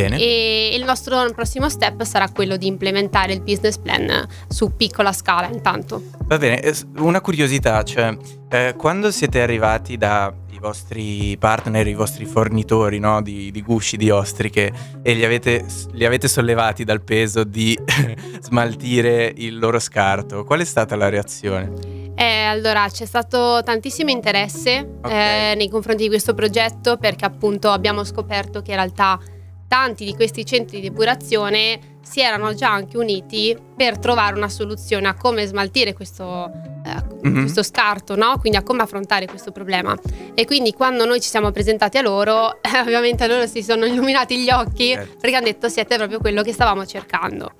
bene. 0.00 0.18
E 0.18 0.70
il 0.74 0.84
nostro 0.84 1.30
prossimo 1.32 1.68
step 1.68 2.02
sarà 2.04 2.28
quello 2.30 2.56
di 2.56 2.66
implementare 2.66 3.32
il 3.32 3.40
business 3.42 3.78
plan 3.78 4.26
su 4.48 4.76
piccola 4.76 5.12
scala 5.12 5.48
intanto. 5.48 6.02
Va 6.24 6.38
bene, 6.38 6.60
eh, 6.60 6.74
una 6.98 7.20
curiosità, 7.20 7.82
cioè, 7.82 8.16
eh, 8.48 8.74
quando 8.76 9.10
siete 9.10 9.40
arrivati 9.40 9.96
dai 9.96 10.32
vostri 10.60 11.36
partner, 11.38 11.86
i 11.86 11.94
vostri 11.94 12.24
fornitori 12.24 12.98
no, 12.98 13.22
di, 13.22 13.50
di 13.50 13.62
gusci, 13.62 13.96
di 13.96 14.10
ostriche, 14.10 14.72
e 15.02 15.14
li 15.14 15.24
avete, 15.24 15.64
li 15.92 16.04
avete 16.04 16.28
sollevati 16.28 16.84
dal 16.84 17.02
peso 17.02 17.44
di 17.44 17.78
smaltire 18.40 19.32
il 19.36 19.58
loro 19.58 19.78
scarto, 19.78 20.44
qual 20.44 20.60
è 20.60 20.64
stata 20.64 20.96
la 20.96 21.08
reazione? 21.08 21.96
Eh, 22.14 22.42
allora 22.42 22.88
c'è 22.90 23.04
stato 23.04 23.62
tantissimo 23.62 24.10
interesse 24.10 24.96
Ok. 25.02 25.10
eh, 25.10 25.54
nei 25.56 25.68
confronti 25.70 26.02
di 26.02 26.08
questo 26.08 26.34
progetto 26.34 26.96
perché 26.96 27.24
appunto 27.24 27.70
abbiamo 27.70 28.02
scoperto 28.02 28.60
che 28.60 28.72
in 28.72 28.76
realtà 28.76 29.20
tanti 29.68 30.04
di 30.06 30.14
questi 30.14 30.44
centri 30.46 30.80
di 30.80 30.88
depurazione 30.88 31.96
si 32.02 32.20
erano 32.20 32.54
già 32.54 32.72
anche 32.72 32.96
uniti 32.96 33.56
per 33.76 33.98
trovare 33.98 34.34
una 34.34 34.48
soluzione 34.48 35.08
a 35.08 35.14
come 35.14 35.44
smaltire 35.46 35.92
questo, 35.92 36.50
eh, 36.86 37.16
Mhm. 37.28 37.40
questo 37.40 37.62
scarto, 37.62 38.16
no? 38.16 38.38
quindi 38.38 38.56
a 38.58 38.62
come 38.62 38.82
affrontare 38.82 39.26
questo 39.26 39.52
problema. 39.52 39.94
E 40.34 40.46
quindi 40.46 40.72
quando 40.72 41.04
noi 41.04 41.20
ci 41.20 41.28
siamo 41.28 41.50
presentati 41.50 41.98
a 41.98 42.02
loro, 42.02 42.62
eh, 42.62 42.62
ovviamente 42.80 43.26
loro 43.26 43.46
si 43.46 43.62
sono 43.62 43.84
illuminati 43.84 44.38
gli 44.38 44.48
occhi 44.50 44.92
Certo. 44.94 45.16
perché 45.20 45.36
hanno 45.36 45.46
detto 45.46 45.68
siete 45.68 45.96
proprio 45.96 46.18
quello 46.18 46.42
che 46.42 46.52
stavamo 46.52 46.86
cercando. 46.86 47.52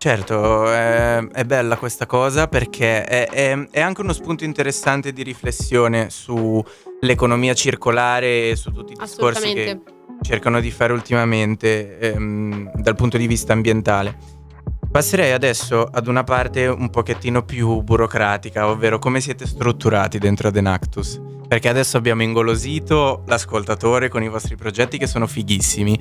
Certo, 0.00 0.70
è, 0.70 1.26
è 1.26 1.44
bella 1.44 1.76
questa 1.76 2.06
cosa 2.06 2.46
perché 2.46 3.04
è, 3.04 3.26
è- 3.26 3.68
è 3.68 3.80
anche 3.80 4.00
uno 4.00 4.12
spunto 4.12 4.44
interessante 4.44 5.12
di 5.12 5.24
riflessione 5.24 6.08
sull'economia 6.08 7.52
circolare 7.52 8.50
e 8.50 8.56
su 8.56 8.70
tutti 8.70 8.92
i 8.92 8.96
discorsi 8.96 9.52
che 9.54 9.80
cercano 10.20 10.60
di 10.60 10.70
fare 10.70 10.92
ultimamente 10.92 11.98
ehm, 11.98 12.70
dal 12.76 12.94
punto 12.94 13.16
di 13.16 13.26
vista 13.26 13.52
ambientale. 13.52 14.16
Passerei 14.88 15.32
adesso 15.32 15.82
ad 15.82 16.06
una 16.06 16.22
parte 16.22 16.68
un 16.68 16.90
pochettino 16.90 17.42
più 17.42 17.82
burocratica, 17.82 18.68
ovvero 18.68 19.00
come 19.00 19.20
siete 19.20 19.46
strutturati 19.48 20.18
dentro 20.18 20.46
ad 20.46 20.56
Enactus. 20.56 21.20
Perché 21.48 21.68
adesso 21.68 21.96
abbiamo 21.96 22.22
ingolosito 22.22 23.24
l'ascoltatore 23.26 24.08
con 24.08 24.22
i 24.22 24.28
vostri 24.28 24.54
progetti 24.54 24.96
che 24.96 25.06
sono 25.08 25.26
fighissimi, 25.26 25.98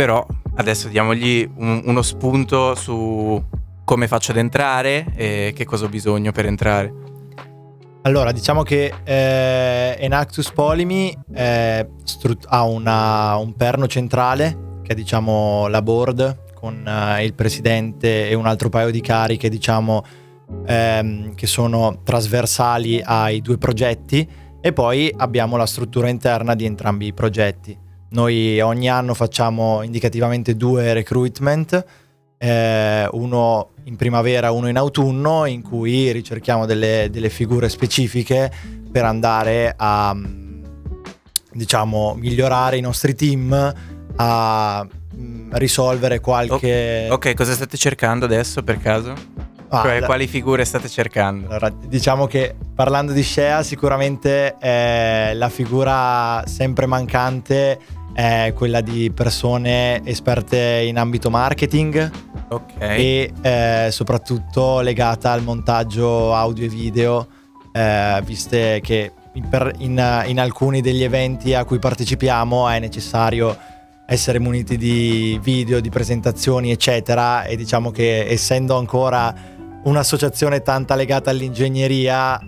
però 0.00 0.26
adesso 0.54 0.88
diamogli 0.88 1.46
un- 1.56 1.82
uno 1.84 2.00
spunto 2.00 2.74
su 2.74 3.38
come 3.84 4.08
faccio 4.08 4.30
ad 4.30 4.38
entrare 4.38 5.04
e 5.14 5.52
che 5.54 5.66
cosa 5.66 5.84
ho 5.84 5.88
bisogno 5.90 6.32
per 6.32 6.46
entrare. 6.46 6.90
Allora, 8.04 8.32
diciamo 8.32 8.62
che 8.62 8.94
eh, 9.04 9.96
Enactus 9.98 10.52
Polymi 10.52 11.14
eh, 11.34 11.86
stru- 12.02 12.46
ha 12.48 12.62
una- 12.62 13.36
un 13.36 13.52
perno 13.52 13.86
centrale, 13.88 14.78
che 14.82 14.92
è 14.92 14.94
diciamo 14.94 15.66
la 15.66 15.82
board, 15.82 16.54
con 16.54 16.82
eh, 16.88 17.22
il 17.22 17.34
presidente 17.34 18.26
e 18.26 18.32
un 18.32 18.46
altro 18.46 18.70
paio 18.70 18.90
di 18.90 19.02
cariche, 19.02 19.50
diciamo, 19.50 20.02
ehm, 20.64 21.34
che 21.34 21.46
sono 21.46 22.00
trasversali 22.04 23.02
ai 23.04 23.42
due 23.42 23.58
progetti, 23.58 24.26
e 24.62 24.72
poi 24.72 25.12
abbiamo 25.14 25.58
la 25.58 25.66
struttura 25.66 26.08
interna 26.08 26.54
di 26.54 26.64
entrambi 26.64 27.08
i 27.08 27.12
progetti. 27.12 27.88
Noi 28.10 28.60
ogni 28.60 28.88
anno 28.90 29.14
facciamo 29.14 29.82
indicativamente 29.82 30.56
due 30.56 30.92
recruitment, 30.92 31.84
eh, 32.38 33.08
uno 33.12 33.70
in 33.84 33.96
primavera, 33.96 34.50
uno 34.50 34.68
in 34.68 34.76
autunno, 34.76 35.44
in 35.46 35.62
cui 35.62 36.10
ricerchiamo 36.10 36.66
delle, 36.66 37.08
delle 37.10 37.28
figure 37.28 37.68
specifiche 37.68 38.50
per 38.90 39.04
andare 39.04 39.74
a 39.76 40.12
mm, 40.14 40.64
diciamo 41.52 42.14
migliorare 42.18 42.76
i 42.78 42.80
nostri 42.80 43.14
team, 43.14 43.74
a 44.16 44.86
mm, 45.16 45.52
risolvere 45.52 46.18
qualche 46.20 47.06
Ok, 47.10 47.34
cosa 47.34 47.52
state 47.52 47.76
cercando 47.76 48.24
adesso 48.24 48.62
per 48.62 48.78
caso? 48.80 49.14
Ah, 49.72 49.82
cioè, 49.82 50.00
la- 50.00 50.06
quali 50.06 50.26
figure 50.26 50.64
state 50.64 50.88
cercando? 50.88 51.46
allora, 51.46 51.68
diciamo 51.70 52.26
che 52.26 52.56
parlando 52.74 53.12
di 53.12 53.22
Shea, 53.22 53.62
sicuramente 53.62 54.56
eh, 54.60 55.32
la 55.34 55.48
figura 55.48 56.42
sempre 56.46 56.86
mancante 56.86 57.78
è 58.12 58.52
quella 58.54 58.80
di 58.80 59.10
persone 59.12 60.00
esperte 60.04 60.84
in 60.86 60.98
ambito 60.98 61.30
marketing 61.30 62.10
Ok. 62.48 62.72
e 62.78 63.32
eh, 63.40 63.88
soprattutto 63.90 64.80
legata 64.80 65.32
al 65.32 65.42
montaggio 65.42 66.34
audio 66.34 66.64
e 66.64 66.68
video, 66.68 67.26
eh, 67.72 68.20
viste 68.24 68.80
che 68.82 69.12
in, 69.34 69.48
per- 69.48 69.74
in- 69.78 70.24
in 70.26 70.40
alcuni 70.40 70.80
degli 70.80 71.02
eventi 71.04 71.54
a 71.54 71.64
cui 71.64 71.78
partecipiamo 71.78 72.68
è 72.68 72.80
necessario 72.80 73.56
essere 74.06 74.40
muniti 74.40 74.76
di 74.76 75.38
video, 75.40 75.78
di 75.78 75.88
presentazioni, 75.88 76.72
eccetera, 76.72 77.44
e 77.44 77.54
diciamo 77.56 77.92
che 77.92 78.26
essendo 78.28 78.76
ancora 78.76 79.32
un'associazione 79.84 80.62
tanta 80.62 80.94
legata 80.94 81.30
all'ingegneria, 81.30 82.40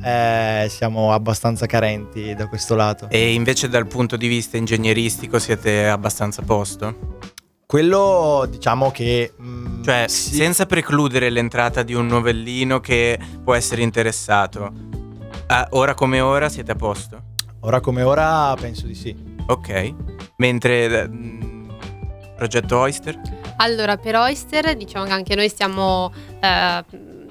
eh, 0.65 0.69
siamo 0.69 1.13
abbastanza 1.13 1.67
carenti 1.67 2.35
da 2.35 2.47
questo 2.47 2.75
lato. 2.75 3.09
E 3.09 3.33
invece 3.33 3.69
dal 3.69 3.87
punto 3.87 4.17
di 4.17 4.27
vista 4.27 4.57
ingegneristico 4.57 5.39
siete 5.39 5.89
abbastanza 5.89 6.43
a 6.43 6.45
posto? 6.45 7.19
Quello 7.67 8.47
diciamo 8.51 8.91
che... 8.91 9.33
mm, 9.41 9.83
Cioè, 9.83 10.05
sì. 10.09 10.35
senza 10.35 10.67
precludere 10.67 11.31
l'entrata 11.31 11.83
di 11.83 11.95
un 11.95 12.07
novellino 12.07 12.81
che 12.81 13.19
può 13.43 13.55
essere 13.55 13.81
interessato. 13.83 14.71
Ah, 15.47 15.67
ora 15.71 15.95
come 15.95 16.21
ora 16.21 16.49
siete 16.49 16.73
a 16.73 16.77
posto? 16.77 17.31
ora 17.65 17.81
come 17.81 18.03
ora 18.03 18.55
penso 18.61 18.87
di 18.87 18.95
sì. 18.95 19.17
Ok. 19.47 19.95
Mentre... 20.37 21.09
mm, 21.09 21.69
progetto 22.37 22.77
Oyster? 22.79 23.19
Allora, 23.57 23.97
per 23.97 24.17
Oyster 24.17 24.77
diciamo 24.77 25.07
che 25.07 25.13
anche 25.13 25.35
noi 25.35 25.49
stiamo... 25.49 26.13
eh, 26.41 26.85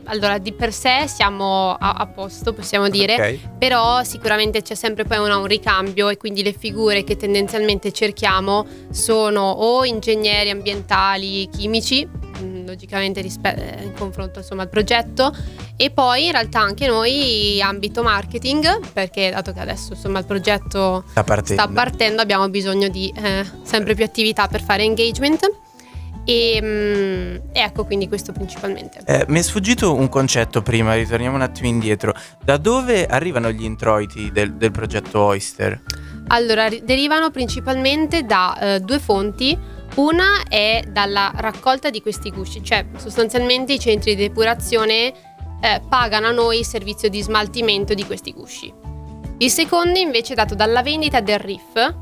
allora, 0.05 0.37
di 0.37 0.51
per 0.53 0.73
sé 0.73 1.05
siamo 1.07 1.71
a, 1.73 1.91
a 1.93 2.05
posto, 2.07 2.53
possiamo 2.53 2.89
dire, 2.89 3.13
Ok. 3.15 3.39
però 3.57 4.03
sicuramente 4.03 4.61
c'è 4.61 4.75
sempre 4.75 5.03
poi 5.05 5.17
una- 5.19 5.37
un 5.37 5.45
ricambio 5.45 6.09
e 6.09 6.17
quindi 6.17 6.43
le 6.43 6.53
figure 6.53 7.03
che 7.03 7.15
tendenzialmente 7.17 7.91
cerchiamo 7.91 8.65
sono 8.91 9.41
o 9.49 9.85
ingegneri 9.85 10.49
ambientali, 10.49 11.47
chimici, 11.49 12.05
mh, 12.05 12.65
logicamente 12.65 13.21
rispe- 13.21 13.77
eh, 13.79 13.83
in 13.83 13.93
confronto 13.93 14.39
insomma 14.39 14.63
al 14.63 14.69
progetto, 14.69 15.33
e 15.77 15.89
poi 15.91 16.25
in 16.25 16.31
realtà 16.31 16.59
anche 16.59 16.87
noi 16.87 17.61
ambito 17.61 18.03
marketing, 18.03 18.79
perché 18.93 19.29
dato 19.29 19.51
che 19.53 19.59
adesso 19.59 19.93
insomma 19.93 20.19
il 20.19 20.25
progetto 20.25 21.03
Sta 21.09 21.23
partendo. 21.23 21.61
sta 21.61 21.71
partendo, 21.71 22.21
abbiamo 22.21 22.49
bisogno 22.49 22.87
di 22.87 23.11
eh, 23.15 23.45
sempre 23.63 23.95
più 23.95 24.03
attività 24.03 24.47
per 24.47 24.61
fare 24.61 24.83
engagement. 24.83 25.49
E, 26.23 26.59
mm, 26.61 27.35
e 27.51 27.59
ecco 27.59 27.85
quindi 27.85 28.07
questo 28.07 28.31
principalmente. 28.31 29.01
Eh, 29.05 29.25
mi 29.27 29.39
è 29.39 29.41
sfuggito 29.41 29.93
un 29.93 30.09
concetto 30.09 30.61
prima, 30.61 30.93
ritorniamo 30.95 31.35
un 31.35 31.41
attimo 31.41 31.67
indietro. 31.67 32.13
Da 32.43 32.57
dove 32.57 33.05
arrivano 33.05 33.51
gli 33.51 33.63
introiti 33.63 34.31
del, 34.31 34.53
del 34.53 34.71
progetto 34.71 35.19
Oyster? 35.19 35.81
Allora, 36.27 36.67
ri- 36.67 36.81
derivano 36.83 37.31
principalmente 37.31 38.23
da 38.23 38.57
eh, 38.57 38.79
due 38.79 38.99
fonti. 38.99 39.57
Una 39.95 40.43
è 40.47 40.83
dalla 40.87 41.33
raccolta 41.35 41.89
di 41.89 42.01
questi 42.01 42.31
gusci, 42.31 42.63
cioè 42.63 42.85
sostanzialmente 42.95 43.73
i 43.73 43.79
centri 43.79 44.15
di 44.15 44.21
depurazione 44.27 45.13
eh, 45.61 45.81
pagano 45.89 46.27
a 46.27 46.31
noi 46.31 46.59
il 46.59 46.65
servizio 46.65 47.09
di 47.09 47.21
smaltimento 47.21 47.93
di 47.93 48.05
questi 48.05 48.31
gusci. 48.31 48.73
Il 49.39 49.49
secondo 49.49 49.99
invece 49.99 50.33
è 50.33 50.35
dato 50.35 50.55
dalla 50.55 50.81
vendita 50.81 51.19
del 51.19 51.39
RIF. 51.39 51.95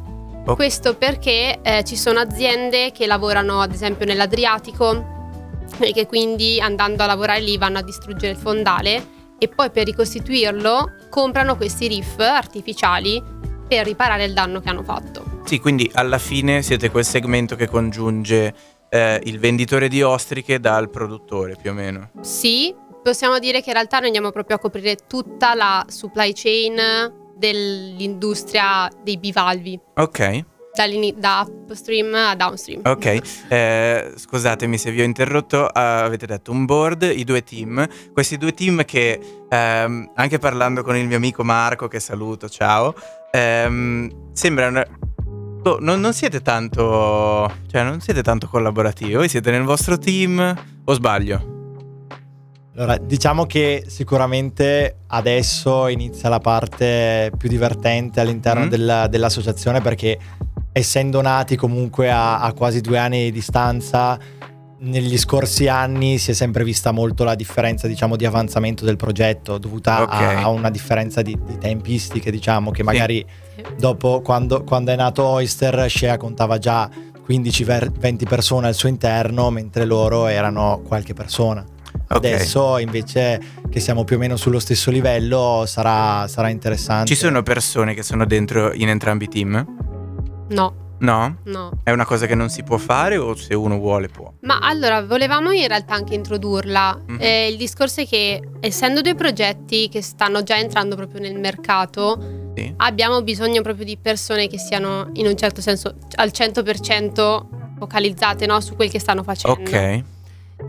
Ok. 0.50 0.56
Questo 0.56 0.96
perché 0.96 1.60
eh, 1.62 1.84
ci 1.84 1.96
sono 1.96 2.20
aziende 2.20 2.92
che 2.92 3.06
lavorano 3.06 3.62
ad 3.62 3.72
esempio 3.72 4.06
nell'Adriatico 4.06 5.18
e 5.78 5.94
che 5.94 6.08
quindi 6.08 6.60
andando 6.60 7.04
a 7.04 7.06
lavorare 7.06 7.42
lì 7.42 7.58
vanno 7.58 7.78
a 7.78 7.84
distruggere 7.84 8.32
il 8.32 8.38
fondale 8.38 9.18
e 9.38 9.48
poi 9.48 9.70
per 9.70 9.86
ricostituirlo 9.86 10.96
comprano 11.10 11.56
questi 11.56 11.88
riff 11.88 12.20
artificiali 12.20 13.24
per 13.68 13.86
riparare 13.86 14.26
il 14.26 14.34
danno 14.34 14.60
che 14.60 14.70
hanno 14.70 14.84
fatto. 14.84 15.42
Sì, 15.46 15.60
quindi 15.60 15.90
alla 15.94 16.18
fine 16.18 16.64
siete 16.64 16.90
quel 16.90 17.06
segmento 17.06 17.56
che 17.56 17.68
congiunge 17.68 18.54
eh, 18.90 19.22
il 19.24 19.40
venditore 19.40 19.88
di 19.88 20.02
ostriche 20.02 20.60
dal 20.60 20.90
produttore, 20.90 21.56
più 21.62 21.70
o 21.70 21.74
meno. 21.74 22.10
Sì, 22.22 22.74
possiamo 23.04 23.38
dire 23.38 23.62
che 23.62 23.70
in 23.70 23.76
realtà 23.76 23.98
noi 23.98 24.08
andiamo 24.08 24.32
proprio 24.32 24.56
a 24.58 24.60
coprire 24.60 24.98
tutta 25.08 25.54
la 25.54 25.86
supply 25.88 26.34
chain 26.34 27.19
dell'industria 27.40 28.90
dei 29.04 29.18
bivalvi, 29.18 29.80
Ok, 29.96 30.44
da 31.18 31.46
upstream 31.46 32.14
a 32.14 32.36
downstream. 32.36 32.82
ok. 32.86 33.20
Eh, 33.50 34.14
scusatemi 34.16 34.78
se 34.78 34.92
vi 34.92 35.02
ho 35.02 35.04
interrotto, 35.04 35.68
eh, 35.74 35.80
avete 35.80 36.26
detto 36.26 36.52
un 36.52 36.66
board, 36.66 37.02
i 37.04 37.24
due 37.24 37.44
team. 37.44 37.86
Questi 38.14 38.38
due 38.38 38.54
team 38.54 38.86
che, 38.86 39.20
ehm, 39.50 40.12
anche 40.16 40.38
parlando 40.38 40.84
con 40.84 40.96
il 40.96 41.06
mio 41.08 41.18
amico 41.18 41.44
Marco, 41.44 41.88
che 41.88 42.00
saluto, 42.00 42.48
ciao, 42.48 42.94
ehm, 43.32 44.32
sembrano... 44.32 44.84
boh, 45.62 45.80
non, 45.82 46.00
non 46.00 46.14
siete 46.14 46.42
tanto... 46.42 47.52
Cioè, 47.70 47.84
non 47.84 48.00
siete 48.00 48.22
tanto 48.22 48.48
collaborativi. 48.48 49.16
Voi 49.16 49.28
siete 49.28 49.52
nel 49.52 49.64
vostro 49.64 49.98
team 49.98 50.56
o 50.86 50.94
sbaglio? 50.94 51.59
Allora, 52.80 52.98
diciamo 52.98 53.46
che 53.46 53.84
sicuramente 53.88 55.00
adesso 55.08 55.90
inizia 55.90 56.30
la 56.30 56.40
parte 56.40 57.30
più 57.38 57.50
divertente 57.50 58.22
all'interno 58.22 58.66
Mm. 58.66 58.70
della- 58.70 59.08
dell'associazione 59.08 59.82
perché 59.82 60.18
essendo 60.72 61.20
nati 61.20 61.58
comunque 61.58 62.10
a, 62.10 62.40
a 62.40 62.54
quasi 62.54 62.80
due 62.80 62.98
anni 62.98 63.24
di 63.26 63.32
distanza, 63.34 64.18
negli 64.82 65.18
scorsi 65.18 65.68
anni 65.68 66.18
si 66.20 66.32
è 66.32 66.34
sempre 66.34 66.64
vista 66.64 66.92
molto 66.92 67.26
la 67.26 67.36
differenza 67.36 67.86
diciamo 67.86 68.16
di 68.16 68.26
avanzamento 68.26 68.86
del 68.86 68.96
progetto 68.96 69.58
dovuta 69.58 70.04
Ok. 70.04 70.14
a, 70.14 70.42
a 70.44 70.48
una 70.48 70.70
differenza 70.70 71.22
di, 71.22 71.38
di 71.46 71.58
tempistiche 71.58 72.32
diciamo 72.32 72.72
che 72.72 72.78
Sì. 72.78 72.84
magari 72.84 73.26
dopo 73.78 74.22
quando, 74.22 74.64
quando 74.64 74.94
è 74.94 74.96
nato 74.96 75.26
Oyster 75.26 75.86
Shea 75.92 76.16
contava 76.16 76.58
già 76.60 76.90
15-20 77.28 78.26
persone 78.26 78.68
al 78.68 78.74
suo 78.74 78.88
interno 78.88 79.50
mentre 79.52 79.84
loro 79.84 80.28
erano 80.28 80.82
qualche 80.88 81.14
persona 81.14 81.62
Ok. 82.12 82.16
Adesso 82.18 82.80
invece 82.80 83.40
che 83.70 83.80
siamo 83.80 84.04
più 84.04 84.16
o 84.16 84.20
meno 84.20 84.36
sullo 84.36 84.60
stesso 84.60 84.90
livello 84.90 85.64
sarà, 85.68 86.28
sarà 86.28 86.50
interessante. 86.50 87.06
Ci 87.08 87.16
sono 87.16 87.44
persone 87.44 87.94
che 87.94 88.02
sono 88.04 88.26
dentro 88.26 88.74
in 88.74 88.90
entrambi 88.90 89.26
i 89.26 89.28
team? 89.28 89.66
No, 90.50 90.88
No? 91.02 91.38
no. 91.46 91.72
È 91.84 91.92
una 91.92 92.06
cosa 92.06 92.26
che 92.26 92.36
non 92.36 92.50
si 92.50 92.64
può 92.64 92.78
fare 92.78 93.16
o 93.18 93.34
se 93.36 93.54
uno 93.54 93.78
vuole 93.78 94.08
può? 94.10 94.34
Ma 94.42 94.58
allora, 94.60 95.06
volevamo 95.06 95.52
in 95.52 95.68
realtà 95.68 95.94
anche 95.94 96.14
introdurla. 96.16 97.00
Mhm. 97.08 97.18
Eh, 97.22 97.48
il 97.48 97.58
discorso 97.58 98.02
è 98.02 98.08
che, 98.08 98.42
essendo 98.60 99.02
due 99.02 99.16
progetti 99.16 99.88
che 99.88 100.02
stanno 100.02 100.44
già 100.44 100.58
entrando 100.58 100.96
proprio 100.96 101.22
nel 101.22 101.40
mercato, 101.40 102.52
Sì. 102.56 102.74
abbiamo 102.78 103.22
bisogno 103.22 103.62
proprio 103.62 103.86
di 103.86 103.98
persone 104.02 104.48
che 104.48 104.58
siano 104.58 105.10
in 105.14 105.26
un 105.28 105.38
certo 105.38 105.62
senso 105.62 105.96
al 106.16 106.32
100% 106.34 107.46
focalizzate 107.78 108.46
no, 108.46 108.60
su 108.60 108.76
quel 108.76 108.90
che 108.90 109.00
stanno 109.00 109.24
facendo. 109.24 109.58
Ok. 109.62 110.04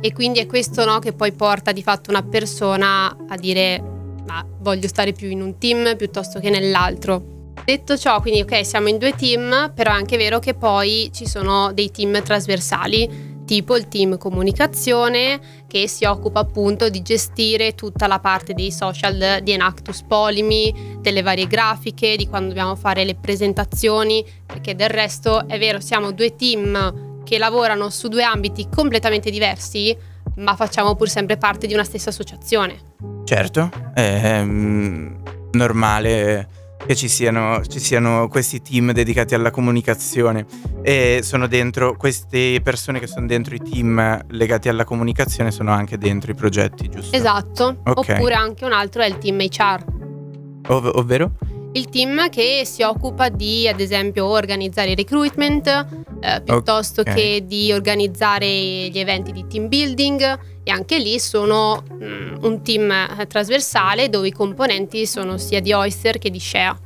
E 0.00 0.12
quindi 0.12 0.38
è 0.38 0.46
questo 0.46 0.84
no, 0.84 0.98
che 0.98 1.12
poi 1.12 1.32
porta 1.32 1.72
di 1.72 1.82
fatto 1.82 2.10
una 2.10 2.22
persona 2.22 3.16
a 3.28 3.36
dire 3.36 3.98
ma 4.26 4.46
voglio 4.60 4.86
stare 4.86 5.12
più 5.12 5.28
in 5.28 5.42
un 5.42 5.58
team 5.58 5.96
piuttosto 5.96 6.38
che 6.38 6.50
nell'altro. 6.50 7.38
Detto 7.64 7.96
ciò, 7.98 8.20
quindi 8.20 8.40
ok, 8.40 8.64
siamo 8.64 8.88
in 8.88 8.98
due 8.98 9.14
team, 9.14 9.72
però 9.74 9.90
è 9.90 9.94
anche 9.94 10.16
vero 10.16 10.38
che 10.38 10.54
poi 10.54 11.10
ci 11.12 11.26
sono 11.26 11.72
dei 11.72 11.90
team 11.90 12.22
trasversali, 12.22 13.42
tipo 13.44 13.76
il 13.76 13.88
team 13.88 14.16
comunicazione 14.16 15.40
che 15.66 15.88
si 15.88 16.04
occupa 16.04 16.40
appunto 16.40 16.88
di 16.88 17.02
gestire 17.02 17.74
tutta 17.74 18.06
la 18.06 18.20
parte 18.20 18.54
dei 18.54 18.70
social 18.70 19.40
di 19.42 19.50
Enactus 19.52 20.02
Polimi, 20.02 20.98
delle 21.00 21.22
varie 21.22 21.46
grafiche, 21.46 22.16
di 22.16 22.28
quando 22.28 22.48
dobbiamo 22.48 22.76
fare 22.76 23.04
le 23.04 23.16
presentazioni, 23.16 24.24
perché 24.46 24.74
del 24.74 24.88
resto 24.88 25.46
è 25.48 25.58
vero, 25.58 25.80
siamo 25.80 26.12
due 26.12 26.36
team 26.36 27.09
che 27.24 27.38
lavorano 27.38 27.90
su 27.90 28.08
due 28.08 28.22
ambiti 28.22 28.68
completamente 28.74 29.30
diversi, 29.30 29.96
ma 30.36 30.54
facciamo 30.56 30.94
pur 30.94 31.08
sempre 31.08 31.36
parte 31.36 31.66
di 31.66 31.74
una 31.74 31.84
stessa 31.84 32.10
associazione. 32.10 32.78
Certo, 33.24 33.70
è 33.94 34.42
mm, 34.42 35.14
normale 35.52 36.48
che 36.86 36.96
ci 36.96 37.08
siano, 37.08 37.64
ci 37.66 37.78
siano 37.78 38.28
questi 38.28 38.62
team 38.62 38.92
dedicati 38.92 39.34
alla 39.34 39.50
comunicazione 39.50 40.46
e 40.82 41.20
sono 41.22 41.46
dentro, 41.46 41.94
queste 41.96 42.60
persone 42.62 42.98
che 42.98 43.06
sono 43.06 43.26
dentro 43.26 43.54
i 43.54 43.60
team 43.60 44.24
legati 44.30 44.68
alla 44.68 44.84
comunicazione 44.84 45.50
sono 45.50 45.72
anche 45.72 45.98
dentro 45.98 46.30
i 46.30 46.34
progetti, 46.34 46.88
giusto? 46.88 47.14
Esatto. 47.14 47.80
Ok. 47.84 47.98
Oppure 47.98 48.34
anche 48.34 48.64
un 48.64 48.72
altro 48.72 49.02
è 49.02 49.06
il 49.06 49.18
team 49.18 49.38
HR. 49.38 49.84
Ov- 50.68 50.90
ovvero? 50.94 51.32
Il 51.72 51.88
team 51.88 52.28
che 52.30 52.62
si 52.64 52.82
occupa 52.82 53.28
di, 53.28 53.68
ad 53.68 53.78
esempio, 53.78 54.26
organizzare 54.26 54.90
il 54.90 54.96
recruitment, 54.96 55.66
eh, 56.20 56.42
piuttosto 56.44 57.02
Ok. 57.02 57.14
che 57.14 57.44
di 57.46 57.72
organizzare 57.72 58.46
gli 58.46 58.98
eventi 58.98 59.30
di 59.30 59.46
team 59.46 59.68
building 59.68 60.38
e 60.64 60.70
anche 60.70 60.98
lì 60.98 61.18
sono 61.20 61.82
mm, 61.92 62.36
un 62.42 62.62
team 62.62 62.90
eh, 62.90 63.26
trasversale 63.26 64.08
dove 64.08 64.28
i 64.28 64.32
componenti 64.32 65.06
sono 65.06 65.38
sia 65.38 65.60
di 65.60 65.72
Oyster 65.72 66.18
che 66.18 66.30
di 66.30 66.40
Shea. 66.40 66.76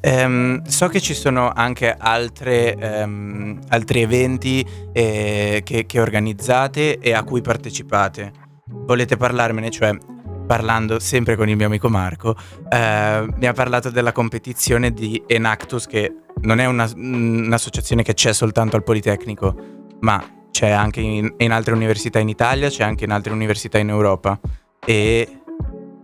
Ehm, 0.00 0.64
so 0.64 0.88
che 0.88 1.00
ci 1.00 1.14
sono 1.14 1.50
anche 1.54 1.94
altre, 1.96 2.74
ehm, 2.74 3.60
altri 3.68 4.02
eventi 4.02 4.66
eh, 4.92 5.62
che, 5.64 5.86
che 5.86 6.00
organizzate 6.00 6.98
e 6.98 7.12
a 7.14 7.22
cui 7.22 7.40
partecipate. 7.40 8.32
Volete 8.66 9.16
parlarmene? 9.16 9.70
Cioè, 9.70 9.96
parlando 10.46 10.98
sempre 10.98 11.36
con 11.36 11.48
il 11.48 11.56
mio 11.56 11.66
amico 11.66 11.88
Marco, 11.88 12.36
eh, 12.70 13.26
mi 13.34 13.46
ha 13.46 13.52
parlato 13.52 13.90
della 13.90 14.12
competizione 14.12 14.92
di 14.92 15.22
Enactus, 15.26 15.86
che 15.86 16.14
non 16.42 16.58
è 16.58 16.66
una- 16.66 16.90
un'associazione 16.94 18.02
che 18.02 18.14
c'è 18.14 18.32
soltanto 18.32 18.76
al 18.76 18.82
Politecnico, 18.82 19.54
ma 20.00 20.22
c'è 20.50 20.70
anche 20.70 21.00
in, 21.00 21.34
in 21.38 21.50
altre 21.52 21.74
università 21.74 22.18
in 22.18 22.28
Italia, 22.28 22.68
c'è 22.68 22.84
anche 22.84 23.04
in 23.04 23.10
altre 23.10 23.32
università 23.32 23.78
in 23.78 23.88
Europa. 23.88 24.38
E 24.86 25.40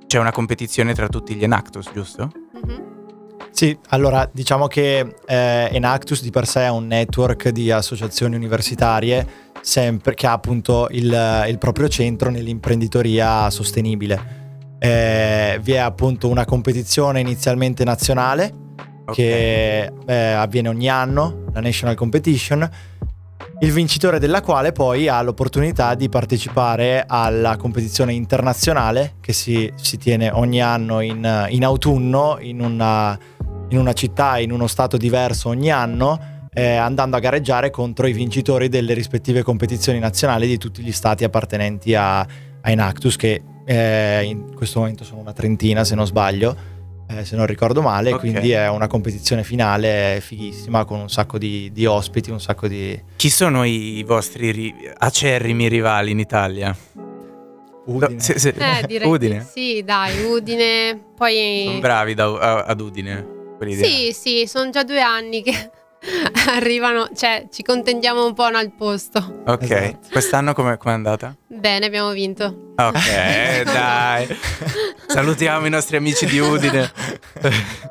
c'è 0.07 0.19
una 0.19 0.33
competizione 0.33 0.95
tra 0.95 1.09
tutti 1.09 1.35
gli 1.35 1.45
Enactus, 1.45 1.91
giusto? 1.93 2.31
Mhm. 2.65 2.89
Sì, 3.53 3.77
allora 3.89 4.29
diciamo 4.33 4.67
che 4.69 5.17
eh, 5.27 5.69
Enactus 5.73 6.23
di 6.23 6.31
per 6.31 6.47
sé 6.47 6.63
è 6.63 6.71
un 6.71 6.87
network 6.87 7.49
di 7.51 7.71
associazioni 7.71 8.37
universitarie 8.37 9.27
sempre, 9.61 10.15
che 10.15 10.27
ha 10.27 10.33
appunto 10.33 10.89
il, 10.91 11.45
il 11.49 11.59
proprio 11.59 11.89
centro 11.89 12.31
nell'imprenditoria 12.31 13.51
sostenibile. 13.51 14.39
Eh, 14.79 15.59
vi 15.63 15.73
è 15.73 15.79
appunto 15.79 16.29
una 16.29 16.45
competizione 16.45 17.21
inizialmente 17.21 17.85
nazionale 17.85 18.69
Ok. 19.05 19.15
che 19.15 19.93
eh, 20.07 20.15
avviene 20.15 20.69
ogni 20.69 20.89
anno, 20.89 21.45
la 21.53 21.61
National 21.61 21.95
Competition, 21.95 22.69
il 23.63 23.73
vincitore 23.73 24.19
della 24.19 24.41
quale 24.41 24.73
poi 24.73 25.09
ha 25.09 25.21
l'opportunità 25.21 25.95
di 25.95 26.09
partecipare 26.09 27.05
alla 27.07 27.57
competizione 27.57 28.15
internazionale 28.15 29.17
che 29.21 29.35
si, 29.35 29.71
si 29.77 29.99
tiene 29.99 30.31
ogni 30.31 30.63
anno 30.63 31.01
in, 31.01 31.47
in 31.51 31.65
autunno 31.65 32.39
in 32.41 32.61
una, 32.61 33.19
in 33.69 33.79
una 33.79 33.93
città, 33.93 34.39
in 34.39 34.51
uno 34.51 34.67
stato 34.67 34.97
diverso 34.97 35.51
ogni 35.51 35.71
anno, 35.71 36.40
eh, 36.53 36.75
andando 36.77 37.17
a 37.17 37.21
gareggiare 37.21 37.71
contro 37.71 38.07
i 38.07 38.13
vincitori 38.13 38.69
delle 38.69 38.95
rispettive 38.95 39.43
competizioni 39.43 39.99
nazionali 39.99 40.47
di 40.47 40.59
tutti 40.59 40.83
gli 40.83 40.93
stati 40.93 41.25
appartenenti 41.25 41.95
a, 41.95 42.21
a 42.21 42.27
Enactus, 42.63 43.17
che 43.17 43.43
eh, 43.65 44.23
in 44.25 44.55
questo 44.55 44.81
momento 44.81 45.05
sono 45.05 45.21
una 45.21 45.33
trentina 45.33 45.85
se 45.85 45.95
non 45.95 46.07
sbaglio 46.07 46.57
eh, 47.09 47.25
se 47.25 47.35
non 47.35 47.47
ricordo 47.47 47.83
male, 47.83 48.13
Ok. 48.13 48.21
quindi 48.21 48.53
è 48.53 48.69
una 48.69 48.87
competizione 48.87 49.43
finale 49.43 50.21
fighissima 50.23 50.85
con 50.85 51.01
un 51.01 51.11
sacco 51.11 51.39
di, 51.39 51.71
di 51.73 51.85
ospiti, 51.85 52.31
un 52.31 52.41
sacco 52.41 52.69
di... 52.69 53.01
Chi 53.17 53.29
sono 53.31 53.65
i 53.65 54.05
vostri 54.07 54.53
ri- 54.53 54.75
acerrimi 54.97 55.67
rivali 55.69 56.13
in 56.13 56.21
Italia? 56.21 56.77
Udine. 57.87 58.13
No, 58.15 58.21
se- 58.21 58.39
se- 58.39 58.55
Eh, 58.57 58.87
direi 58.87 59.09
Udine? 59.09 59.39
di 59.39 59.45
sì, 59.45 59.83
dai, 59.85 60.23
Udine. 60.25 61.01
Poi... 61.17 61.65
Sono 61.67 61.79
bravi 61.81 62.15
da- 62.15 62.39
a- 62.39 62.63
ad 62.63 62.81
Udine. 62.81 63.27
Sì, 63.83 64.13
sì, 64.13 64.47
sono 64.47 64.71
già 64.71 64.85
due 64.85 65.01
anni 65.01 65.43
che 65.43 65.53
arrivano, 66.49 67.09
cioè 67.15 67.47
ci 67.51 67.63
contendiamo 67.63 68.25
un 68.25 68.35
po' 68.35 68.45
al 68.45 68.73
posto. 68.73 69.43
Ok, 69.47 69.63
Esatto. 69.71 70.09
quest'anno 70.11 70.55
come 70.55 70.77
è 70.79 70.89
andata? 70.91 71.35
Bene, 71.47 71.87
abbiamo 71.87 72.11
vinto. 72.13 72.73
Ok, 72.77 73.63
dai. 73.65 74.27
Salutiamo 75.07 75.67
i 75.67 75.71
nostri 75.71 75.97
amici 75.97 76.27
di 76.27 76.39
Udine. 76.39 76.91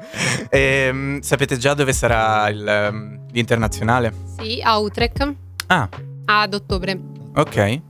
Ehm, 0.52 1.20
sapete 1.22 1.58
già 1.58 1.76
dove 1.76 1.94
sarà 1.94 2.50
il, 2.50 2.68
ehm, 2.68 3.28
l'internazionale? 3.32 4.12
Sì, 4.40 4.60
a 4.64 4.78
Utrecht 4.80 5.36
Ah, 5.68 5.88
ad 6.26 6.54
ottobre. 6.56 7.00
ok. 7.36 7.82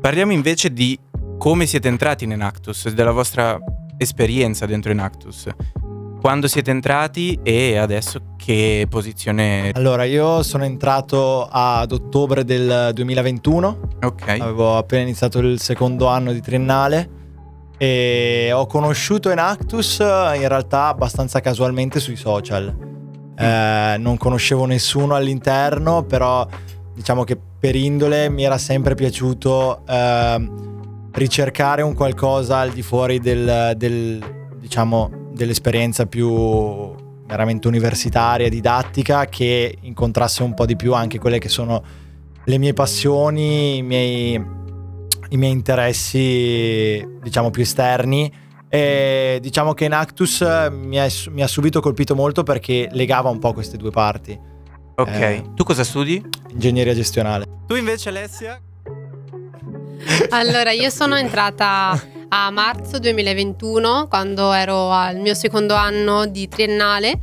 Parliamo 0.00 0.32
invece 0.32 0.72
di 0.72 0.98
come 1.38 1.66
siete 1.66 1.86
entrati 1.86 2.24
in 2.24 2.32
Enactus, 2.32 2.88
della 2.90 3.12
vostra 3.12 3.56
esperienza 3.96 4.66
dentro 4.66 4.90
Enactus. 4.90 5.46
Quando 6.26 6.48
siete 6.48 6.72
entrati 6.72 7.38
e 7.44 7.76
adesso 7.76 8.34
che 8.36 8.88
posizione... 8.90 9.70
Allora, 9.74 10.02
io 10.02 10.42
sono 10.42 10.64
entrato 10.64 11.46
ad 11.48 11.92
ottobre 11.92 12.42
del 12.44 12.90
2021, 12.92 13.80
Ok. 14.02 14.26
avevo 14.40 14.76
appena 14.76 15.02
iniziato 15.02 15.38
il 15.38 15.60
secondo 15.60 16.08
anno 16.08 16.32
di 16.32 16.40
triennale 16.40 17.10
e 17.78 18.50
ho 18.52 18.66
conosciuto 18.66 19.30
Enactus 19.30 20.00
eh, 20.00 20.32
in 20.34 20.48
realtà 20.48 20.88
abbastanza 20.88 21.38
casualmente 21.38 22.00
sui 22.00 22.16
social. 22.16 22.76
Eh, 23.38 23.94
non 23.96 24.16
conoscevo 24.16 24.64
nessuno 24.64 25.14
all'interno, 25.14 26.02
però 26.02 26.44
diciamo 26.92 27.22
che 27.22 27.38
per 27.60 27.76
indole 27.76 28.28
mi 28.30 28.42
era 28.42 28.58
sempre 28.58 28.96
piaciuto 28.96 29.84
ehm, 29.86 31.10
ricercare 31.12 31.82
un 31.82 31.94
qualcosa 31.94 32.58
al 32.58 32.72
di 32.72 32.82
fuori 32.82 33.20
del, 33.20 33.74
del, 33.76 34.18
diciamo, 34.58 35.15
dell'esperienza 35.36 36.06
più 36.06 36.94
veramente 37.26 37.68
universitaria, 37.68 38.48
didattica, 38.48 39.26
che 39.26 39.76
incontrasse 39.82 40.42
un 40.42 40.54
po' 40.54 40.64
di 40.66 40.76
più 40.76 40.94
anche 40.94 41.18
quelle 41.18 41.38
che 41.38 41.48
sono 41.48 41.82
le 42.44 42.58
mie 42.58 42.72
passioni, 42.72 43.76
i 43.78 43.82
miei, 43.82 44.34
i 45.28 45.36
miei 45.36 45.52
interessi, 45.52 47.04
diciamo, 47.22 47.50
più 47.50 47.62
esterni. 47.62 48.32
E 48.68 49.38
diciamo 49.40 49.74
che 49.74 49.86
Nactus 49.88 50.40
mi, 50.70 50.96
è, 50.96 51.08
mi 51.30 51.42
ha 51.42 51.46
subito 51.46 51.80
colpito 51.80 52.14
molto 52.14 52.42
perché 52.42 52.88
legava 52.92 53.28
un 53.28 53.38
po' 53.38 53.52
queste 53.52 53.76
due 53.76 53.90
parti. 53.90 54.38
Ok, 54.96 55.08
Eh. 55.08 55.42
tu 55.54 55.62
cosa 55.62 55.84
studi? 55.84 56.24
Ingegneria 56.50 56.94
gestionale. 56.94 57.44
Tu 57.66 57.74
invece 57.76 58.08
Alessia? 58.08 58.60
Allora, 60.30 60.70
io 60.70 60.90
sono 60.90 61.16
entrata 61.16 62.00
a 62.28 62.50
marzo 62.50 62.98
2021 62.98 64.08
quando 64.08 64.52
ero 64.52 64.90
al 64.90 65.16
mio 65.16 65.34
secondo 65.34 65.74
anno 65.74 66.26
di 66.26 66.48
triennale 66.48 67.18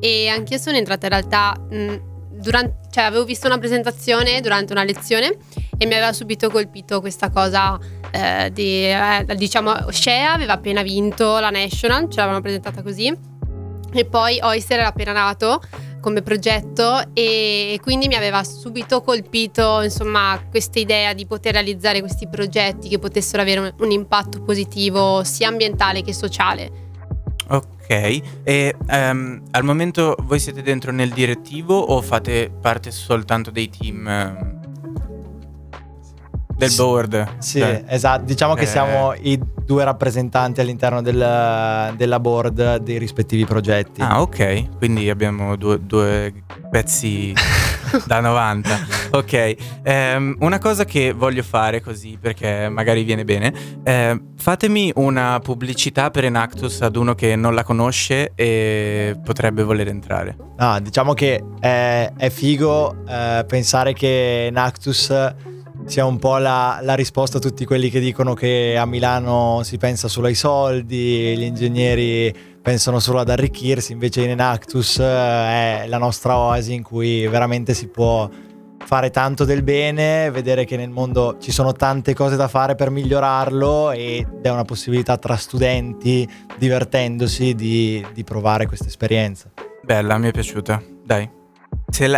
e 0.00 0.28
anch'io 0.28 0.58
sono 0.58 0.76
entrata 0.76 1.06
in 1.06 1.12
realtà 1.12 1.56
mh, 1.58 2.40
durante, 2.40 2.88
cioè 2.90 3.04
avevo 3.04 3.24
visto 3.24 3.46
una 3.46 3.58
presentazione 3.58 4.40
durante 4.40 4.72
una 4.72 4.84
lezione 4.84 5.36
e 5.76 5.86
mi 5.86 5.94
aveva 5.94 6.12
subito 6.12 6.50
colpito 6.50 7.00
questa 7.00 7.30
cosa 7.30 7.78
eh, 8.10 8.50
di, 8.52 8.84
eh, 8.84 9.24
diciamo, 9.34 9.90
Shea 9.90 10.32
aveva 10.32 10.52
appena 10.52 10.82
vinto 10.82 11.38
la 11.38 11.50
National, 11.50 12.08
ce 12.08 12.16
l'avevano 12.16 12.42
presentata 12.42 12.82
così 12.82 13.16
e 13.92 14.04
poi 14.04 14.38
Oyster 14.42 14.78
era 14.78 14.88
appena 14.88 15.12
nato 15.12 15.60
come 16.04 16.20
progetto 16.20 17.00
e 17.14 17.80
quindi 17.80 18.08
mi 18.08 18.14
aveva 18.14 18.44
subito 18.44 19.00
colpito 19.00 19.80
insomma 19.80 20.38
questa 20.50 20.78
idea 20.78 21.14
di 21.14 21.24
poter 21.24 21.54
realizzare 21.54 22.00
questi 22.00 22.28
progetti 22.28 22.90
che 22.90 22.98
potessero 22.98 23.40
avere 23.40 23.60
un, 23.60 23.74
un 23.78 23.90
impatto 23.90 24.42
positivo 24.42 25.24
sia 25.24 25.48
ambientale 25.48 26.02
che 26.02 26.12
sociale. 26.12 26.82
Ok, 27.48 27.88
e 27.88 28.74
ehm, 28.86 29.42
al 29.52 29.64
momento 29.64 30.14
voi 30.24 30.38
siete 30.38 30.60
dentro 30.60 30.92
nel 30.92 31.10
direttivo 31.10 31.78
o 31.78 32.02
fate 32.02 32.52
parte 32.60 32.90
soltanto 32.90 33.50
dei 33.50 33.70
team 33.70 34.06
ehm, 34.06 34.53
del 36.56 36.72
board? 36.76 37.36
Sì, 37.38 37.58
Cioè, 37.58 37.84
esatto. 37.88 38.24
Diciamo 38.24 38.54
che 38.54 38.62
Eh. 38.62 38.66
siamo 38.66 39.14
i 39.20 39.38
due 39.64 39.84
rappresentanti 39.84 40.60
all'interno 40.60 41.00
del- 41.02 41.94
della 41.96 42.20
board 42.20 42.76
dei 42.78 42.98
rispettivi 42.98 43.44
progetti. 43.46 44.00
Ah, 44.02 44.20
ok, 44.20 44.76
quindi 44.76 45.08
abbiamo 45.08 45.56
due, 45.56 45.78
due 45.84 46.32
pezzi 46.70 47.32
da 48.06 48.20
90. 48.20 48.78
Ok, 49.12 49.54
ehm, 49.82 50.36
una 50.40 50.58
cosa 50.58 50.84
che 50.84 51.12
voglio 51.12 51.42
fare 51.42 51.80
così 51.80 52.18
perché 52.20 52.68
magari 52.68 53.04
viene 53.04 53.24
bene, 53.24 53.52
eh, 53.84 54.20
fatemi 54.36 54.92
una 54.96 55.38
pubblicità 55.42 56.10
per 56.10 56.24
Enactus 56.24 56.82
ad 56.82 56.96
uno 56.96 57.14
che 57.14 57.34
non 57.36 57.54
la 57.54 57.62
conosce 57.64 58.32
e 58.34 59.18
potrebbe 59.24 59.62
voler 59.62 59.88
entrare. 59.88 60.36
No, 60.58 60.78
diciamo 60.80 61.14
che 61.14 61.42
è, 61.60 62.12
è 62.16 62.28
figo 62.30 62.96
eh, 63.08 63.44
pensare 63.48 63.92
che 63.94 64.50
Nactus 64.52 65.10
sia 65.86 66.04
un 66.04 66.18
po' 66.18 66.38
la, 66.38 66.78
la 66.82 66.94
risposta 66.94 67.38
a 67.38 67.40
tutti 67.40 67.64
quelli 67.64 67.90
che 67.90 68.00
dicono 68.00 68.34
che 68.34 68.76
a 68.76 68.86
Milano 68.86 69.60
si 69.62 69.76
pensa 69.76 70.08
solo 70.08 70.26
ai 70.26 70.34
soldi, 70.34 71.36
gli 71.36 71.42
ingegneri 71.42 72.34
pensano 72.62 72.98
solo 72.98 73.20
ad 73.20 73.28
arricchirsi, 73.28 73.92
invece 73.92 74.22
in 74.22 74.30
Enactus 74.30 74.98
eh, 74.98 75.04
è 75.04 75.84
la 75.86 75.98
nostra 75.98 76.38
oasi 76.38 76.72
in 76.72 76.82
cui 76.82 77.26
veramente 77.26 77.74
si 77.74 77.88
può 77.88 78.28
fare 78.84 79.10
tanto 79.10 79.44
del 79.44 79.62
bene, 79.62 80.30
vedere 80.30 80.64
che 80.64 80.76
nel 80.76 80.90
mondo 80.90 81.36
ci 81.40 81.52
sono 81.52 81.72
tante 81.72 82.14
cose 82.14 82.36
da 82.36 82.48
fare 82.48 82.74
per 82.74 82.90
migliorarlo 82.90 83.92
ed 83.92 84.40
è 84.42 84.48
una 84.50 84.64
possibilità 84.64 85.16
tra 85.18 85.36
studenti, 85.36 86.28
divertendosi, 86.56 87.54
di, 87.54 88.04
di 88.12 88.24
provare 88.24 88.66
questa 88.66 88.86
esperienza. 88.86 89.50
Bella, 89.82 90.16
mi 90.18 90.28
è 90.28 90.32
piaciuta, 90.32 90.82
dai. 91.04 91.42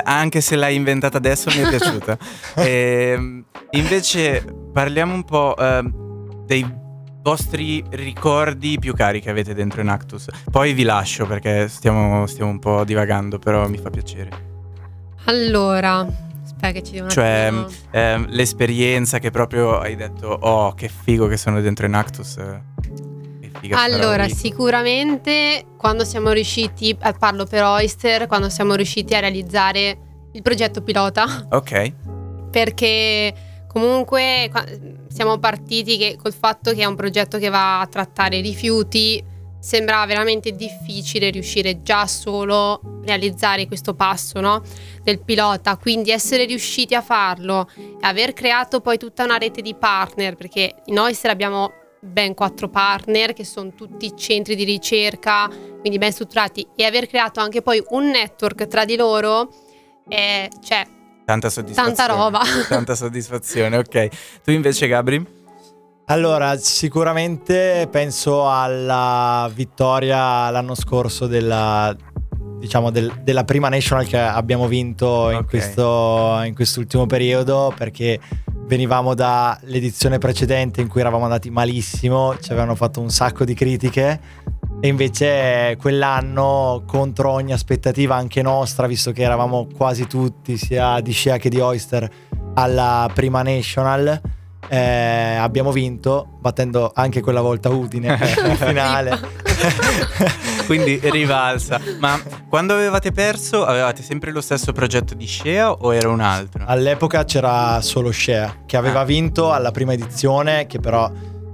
Anche 0.05 0.41
se 0.41 0.57
l'hai 0.57 0.75
inventata 0.75 1.19
adesso 1.19 1.51
mi 1.51 1.63
è 1.63 1.69
piaciuta. 1.77 2.17
Ehm, 2.57 3.45
invece 3.73 4.45
parliamo 4.73 5.13
un 5.15 5.25
po' 5.25 5.55
ehm, 5.57 6.45
dei 6.47 6.85
vostri 7.23 7.83
ricordi 7.91 8.79
più 8.79 8.95
cari 8.95 9.21
che 9.21 9.31
avete 9.31 9.53
dentro 9.53 9.81
Enactus. 9.81 10.27
Poi 10.51 10.73
vi 10.73 10.85
lascio 10.85 11.27
perché 11.27 11.69
stiamo, 11.69 12.27
stiamo 12.27 12.51
un 12.51 12.59
po' 12.59 12.85
divagando, 12.85 13.39
però 13.39 13.69
mi 13.69 13.79
fa 13.79 13.91
piacere. 13.91 14.31
Allora, 15.25 16.07
aspetta 16.45 16.71
che 16.71 16.83
ci 16.85 16.93
devo 16.93 17.09
Cioè, 17.09 17.53
ehm, 17.91 18.27
l'esperienza 18.29 19.19
che 19.19 19.31
proprio 19.31 19.79
hai 19.79 19.97
detto, 19.97 20.29
oh, 20.29 20.73
che 20.75 20.89
figo 20.89 21.27
che 21.27 21.37
sono 21.37 21.61
dentro 21.61 21.87
Enactus. 21.87 22.37
eh, 22.37 22.61
Roba 23.69 23.83
Allora, 23.83 24.25
lì." 24.25 24.35
sicuramente 24.35 25.65
quando 25.77 26.05
siamo 26.05 26.31
riusciti, 26.33 26.91
eh, 26.91 27.15
parlo 27.19 27.45
per 27.45 27.63
Oyster, 27.63 28.27
quando 28.27 28.49
siamo 28.49 28.75
riusciti 28.75 29.15
a 29.15 29.21
realizzare 29.21 29.99
il 30.33 30.43
progetto 30.43 30.83
pilota, 30.83 31.47
Ok, 31.51 31.93
perché 32.51 33.35
comunque 33.69 34.51
siamo 35.09 35.39
partiti 35.39 35.97
che, 35.97 36.19
col 36.21 36.35
fatto 36.35 36.73
che 36.73 36.83
è 36.83 36.87
un 36.87 36.95
progetto 36.95 37.39
che 37.39 37.49
va 37.49 37.81
a 37.81 37.87
trattare 37.87 38.41
rifiuti, 38.41 39.23
sembrava 39.59 40.07
veramente 40.07 40.53
difficile 40.53 41.31
riuscire 41.31 41.83
già 41.83 42.07
solo 42.07 42.73
a 42.75 42.81
realizzare 43.05 43.67
questo 43.67 43.95
passo 43.95 44.41
no? 44.41 44.63
del 45.03 45.21
pilota, 45.21 45.77
quindi 45.77 46.11
essere 46.11 46.45
riusciti 46.45 46.95
a 46.95 47.03
farlo 47.03 47.69
e 47.77 47.97
aver 48.03 48.33
creato 48.33 48.81
poi 48.81 48.99
tutta 48.99 49.25
una 49.25 49.39
rete 49.39 49.63
di 49.63 49.75
partner, 49.75 50.37
perché 50.37 50.77
in 50.85 50.99
Oyster 50.99 51.31
abbiamo 51.31 51.73
ben 52.01 52.35
quattro 52.35 52.69
partner 52.69 53.33
che 53.33 53.45
sono 53.45 53.73
tutti 53.75 54.13
centri 54.17 54.55
di 54.55 54.65
ricerca, 54.65 55.49
quindi 55.81 55.99
ben 55.99 56.13
strutturati, 56.13 56.67
e 56.77 56.85
aver 56.85 57.07
creato 57.07 57.41
anche 57.41 57.63
poi 57.63 57.83
un 57.91 58.07
network 58.11 58.67
tra 58.67 58.85
di 58.85 58.97
loro, 58.97 59.49
è, 60.09 60.49
cioè, 60.63 60.87
tanta 61.25 61.51
soddisfazione. 61.51 61.95
Tanta 61.97 62.15
roba. 62.15 62.41
Tanta 62.69 62.95
soddisfazione, 62.95 63.77
ok. 63.79 64.09
Tu 64.45 64.51
invece 64.53 64.87
Gabri? 64.87 65.35
Allora, 66.09 66.57
sicuramente 66.57 67.89
penso 67.91 68.49
alla 68.49 69.51
vittoria 69.53 70.49
l'anno 70.51 70.77
scorso 70.77 71.27
della, 71.27 71.93
diciamo, 72.61 72.93
del- 72.93 73.13
della 73.25 73.43
prima 73.43 73.69
national 73.69 74.07
che 74.07 74.17
abbiamo 74.17 74.69
vinto 74.69 75.31
in, 75.31 75.39
Ok. 75.39 75.49
questo, 75.49 76.41
in 76.45 76.55
quest'ultimo 76.55 77.07
periodo 77.07 77.75
perché 77.77 78.21
venivamo 78.67 79.15
dall'edizione 79.15 80.19
precedente 80.19 80.81
in 80.81 80.89
cui 80.89 81.01
eravamo 81.01 81.25
andati 81.25 81.51
malissimo, 81.51 82.37
ci 82.41 82.51
avevano 82.51 82.75
fatto 82.75 83.01
un 83.01 83.11
sacco 83.11 83.45
di 83.45 83.55
critiche 83.55 84.21
e 84.81 84.89
invece 84.89 85.77
quell'anno 85.81 86.83
contro 86.87 87.31
ogni 87.31 87.53
aspettativa 87.53 88.17
anche 88.17 88.43
nostra, 88.43 88.87
visto 88.87 89.13
che 89.13 89.23
eravamo 89.23 89.69
quasi 89.75 90.07
tutti 90.07 90.57
sia 90.57 91.01
di 91.01 91.13
Shea 91.13 91.39
che 91.39 91.49
di 91.49 91.61
Oyster 91.61 92.09
alla 92.55 93.09
prima 93.13 93.43
national 93.43 94.21
eh, 94.69 95.37
abbiamo 95.37 95.73
vinto 95.73 96.29
battendo 96.41 96.91
anche 96.95 97.21
quella 97.21 97.41
volta 97.41 97.69
Udine 97.69 98.19
in 98.49 98.57
finale. 98.57 99.19
Quindi 100.67 101.01
rivalsa. 101.03 101.81
Ma 101.99 102.21
quando 102.49 102.75
avevate 102.75 103.13
perso, 103.13 103.65
avevate 103.65 104.03
sempre 104.03 104.33
lo 104.33 104.41
stesso 104.41 104.73
progetto 104.73 105.15
di 105.15 105.27
Shea 105.27 105.71
o 105.71 105.95
era 105.95 106.09
un 106.09 106.21
altro? 106.21 106.65
All'epoca 106.67 107.25
c'era 107.25 107.81
solo 107.81 108.11
Shea 108.13 108.63
che 108.67 108.77
aveva 108.77 109.01
Ah. 109.01 109.05
vinto 109.05 109.53
alla 109.53 109.71
prima 109.71 109.93
edizione, 109.93 110.67
che 110.67 110.81
però 110.81 111.11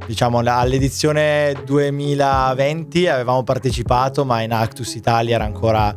diciamo 0.06 0.38
all'edizione 0.38 1.54
2020 1.64 3.06
avevamo 3.08 3.42
partecipato, 3.42 4.24
ma 4.24 4.40
in 4.42 4.52
Actus 4.52 4.94
Italia 4.94 5.34
era 5.36 5.44
ancora 5.44 5.94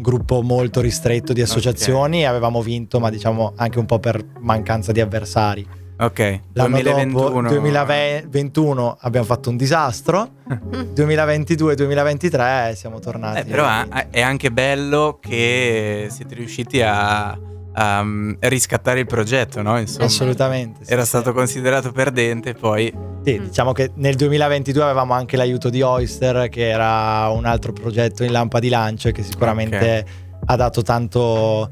gruppo 0.00 0.40
molto 0.40 0.80
ristretto 0.80 1.34
di 1.34 1.42
associazioni 1.42 2.22
e 2.22 2.24
avevamo 2.24 2.62
vinto, 2.62 2.98
ma 3.00 3.10
diciamo 3.10 3.52
anche 3.56 3.78
un 3.78 3.86
po' 3.86 3.98
per 3.98 4.24
mancanza 4.38 4.92
di 4.92 5.00
avversari. 5.00 5.66
Ok, 6.00 6.40
L'anno 6.54 6.80
2021. 6.80 7.42
dopo, 7.42 7.48
2021, 7.48 8.96
abbiamo 9.00 9.26
fatto 9.26 9.50
un 9.50 9.58
disastro. 9.58 10.30
2022-2023 10.94 12.72
siamo 12.72 13.00
tornati. 13.00 13.40
Eh, 13.40 13.44
però 13.44 13.66
è 13.68 14.08
è 14.10 14.20
anche 14.22 14.50
bello 14.50 15.18
che 15.20 16.08
siete 16.10 16.34
riusciti 16.34 16.80
a, 16.80 17.30
a, 17.30 18.00
um, 18.00 18.34
riscattare 18.40 19.00
il 19.00 19.06
progetto, 19.06 19.60
no? 19.60 19.78
Insomma, 19.78 20.06
Assolutamente. 20.06 20.84
sì, 20.84 20.92
era 20.92 21.02
sì. 21.02 21.08
stato 21.08 21.34
considerato 21.34 21.92
perdente, 21.92 22.54
poi 22.54 22.90
Sì, 23.22 23.38
diciamo 23.38 23.72
che 23.72 23.90
nel 23.96 24.14
2022 24.14 24.82
avevamo 24.82 25.12
anche 25.12 25.36
l'aiuto 25.36 25.68
di 25.68 25.82
Oyster, 25.82 26.48
che 26.48 26.68
era 26.68 27.28
un 27.28 27.44
altro 27.44 27.72
progetto 27.72 28.24
in 28.24 28.32
lampa 28.32 28.58
di 28.58 28.70
lancio 28.70 29.08
e 29.08 29.12
che 29.12 29.22
sicuramente 29.22 30.28
ha 30.46 30.56
dato 30.56 30.82
tanto, 30.82 31.70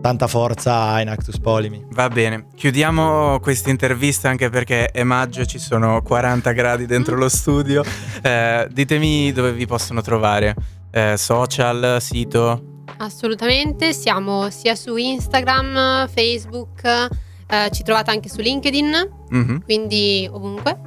tanta 0.00 0.26
forza 0.26 1.00
in 1.00 1.08
Actus 1.08 1.38
Polimi. 1.38 1.84
va 1.90 2.08
bene. 2.08 2.46
Chiudiamo 2.54 3.40
questa 3.40 3.70
intervista 3.70 4.28
anche 4.28 4.48
perché 4.48 4.86
è 4.90 5.02
maggio 5.02 5.42
e 5.42 5.46
ci 5.46 5.58
sono 5.58 6.02
40 6.02 6.52
gradi 6.52 6.86
dentro 6.86 7.16
lo 7.16 7.28
studio. 7.28 7.82
Eh, 8.22 8.68
ditemi 8.70 9.32
dove 9.32 9.52
vi 9.52 9.66
possono 9.66 10.00
trovare. 10.00 10.54
Eh, 10.90 11.14
social, 11.16 11.98
sito. 12.00 12.84
Assolutamente, 12.98 13.92
siamo 13.92 14.50
sia 14.50 14.74
su 14.74 14.96
Instagram, 14.96 16.08
Facebook, 16.08 17.08
Eh, 17.50 17.70
ci 17.72 17.82
trovate 17.82 18.10
anche 18.10 18.28
su 18.28 18.40
LinkedIn, 18.42 19.08
Mhm, 19.30 19.62
quindi 19.64 20.28
ovunque. 20.30 20.78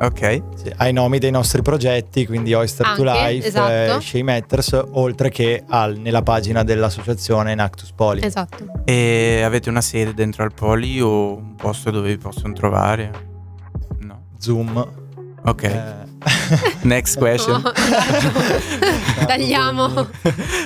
Ok. 0.00 0.42
Sì, 0.54 0.70
ai 0.76 0.92
nomi 0.92 1.18
dei 1.18 1.30
nostri 1.30 1.62
progetti, 1.62 2.26
quindi 2.26 2.52
Oyster 2.52 2.84
to 2.94 3.04
Anche, 3.08 3.32
Life, 3.32 3.46
esatto. 3.46 3.96
eh, 3.96 4.00
Shea 4.02 4.22
Matters, 4.22 4.82
oltre 4.92 5.30
che 5.30 5.64
al- 5.66 5.96
nella 5.96 6.20
pagina 6.22 6.62
dell'associazione 6.62 7.54
Nactus 7.54 7.92
Poli. 7.92 8.22
Esatto. 8.22 8.66
E 8.84 9.40
avete 9.42 9.70
una 9.70 9.80
sede 9.80 10.12
dentro 10.12 10.42
al 10.44 10.52
Poli 10.52 11.00
o 11.00 11.36
un 11.36 11.54
posto 11.54 11.90
dove 11.90 12.08
vi 12.08 12.18
possono 12.18 12.52
trovare? 12.52 13.10
No. 14.00 14.24
Zoom. 14.38 14.76
Ok. 15.44 15.62
eh, 15.62 16.09
Next 16.82 17.16
question. 17.18 17.62
No, 17.62 17.72
Tagliamo. 19.26 20.10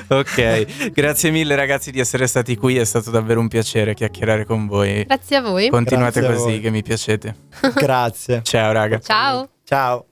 ok, 0.08 0.90
grazie 0.92 1.30
mille 1.30 1.54
ragazzi 1.54 1.90
di 1.90 2.00
essere 2.00 2.26
stati 2.26 2.56
qui, 2.56 2.76
è 2.78 2.84
stato 2.84 3.10
davvero 3.10 3.40
un 3.40 3.48
piacere 3.48 3.94
chiacchierare 3.94 4.44
con 4.44 4.66
voi. 4.66 5.04
Grazie 5.04 5.36
a 5.36 5.40
voi. 5.42 5.68
Continuate 5.68 6.20
Grazie 6.20 6.36
così 6.36 6.50
voi. 6.52 6.60
che 6.60 6.70
mi 6.70 6.82
piacete. 6.82 7.34
Grazie. 7.74 8.40
Ciao 8.42 8.72
raga. 8.72 8.98
Ciao. 9.00 9.48
Ciao. 9.64 10.06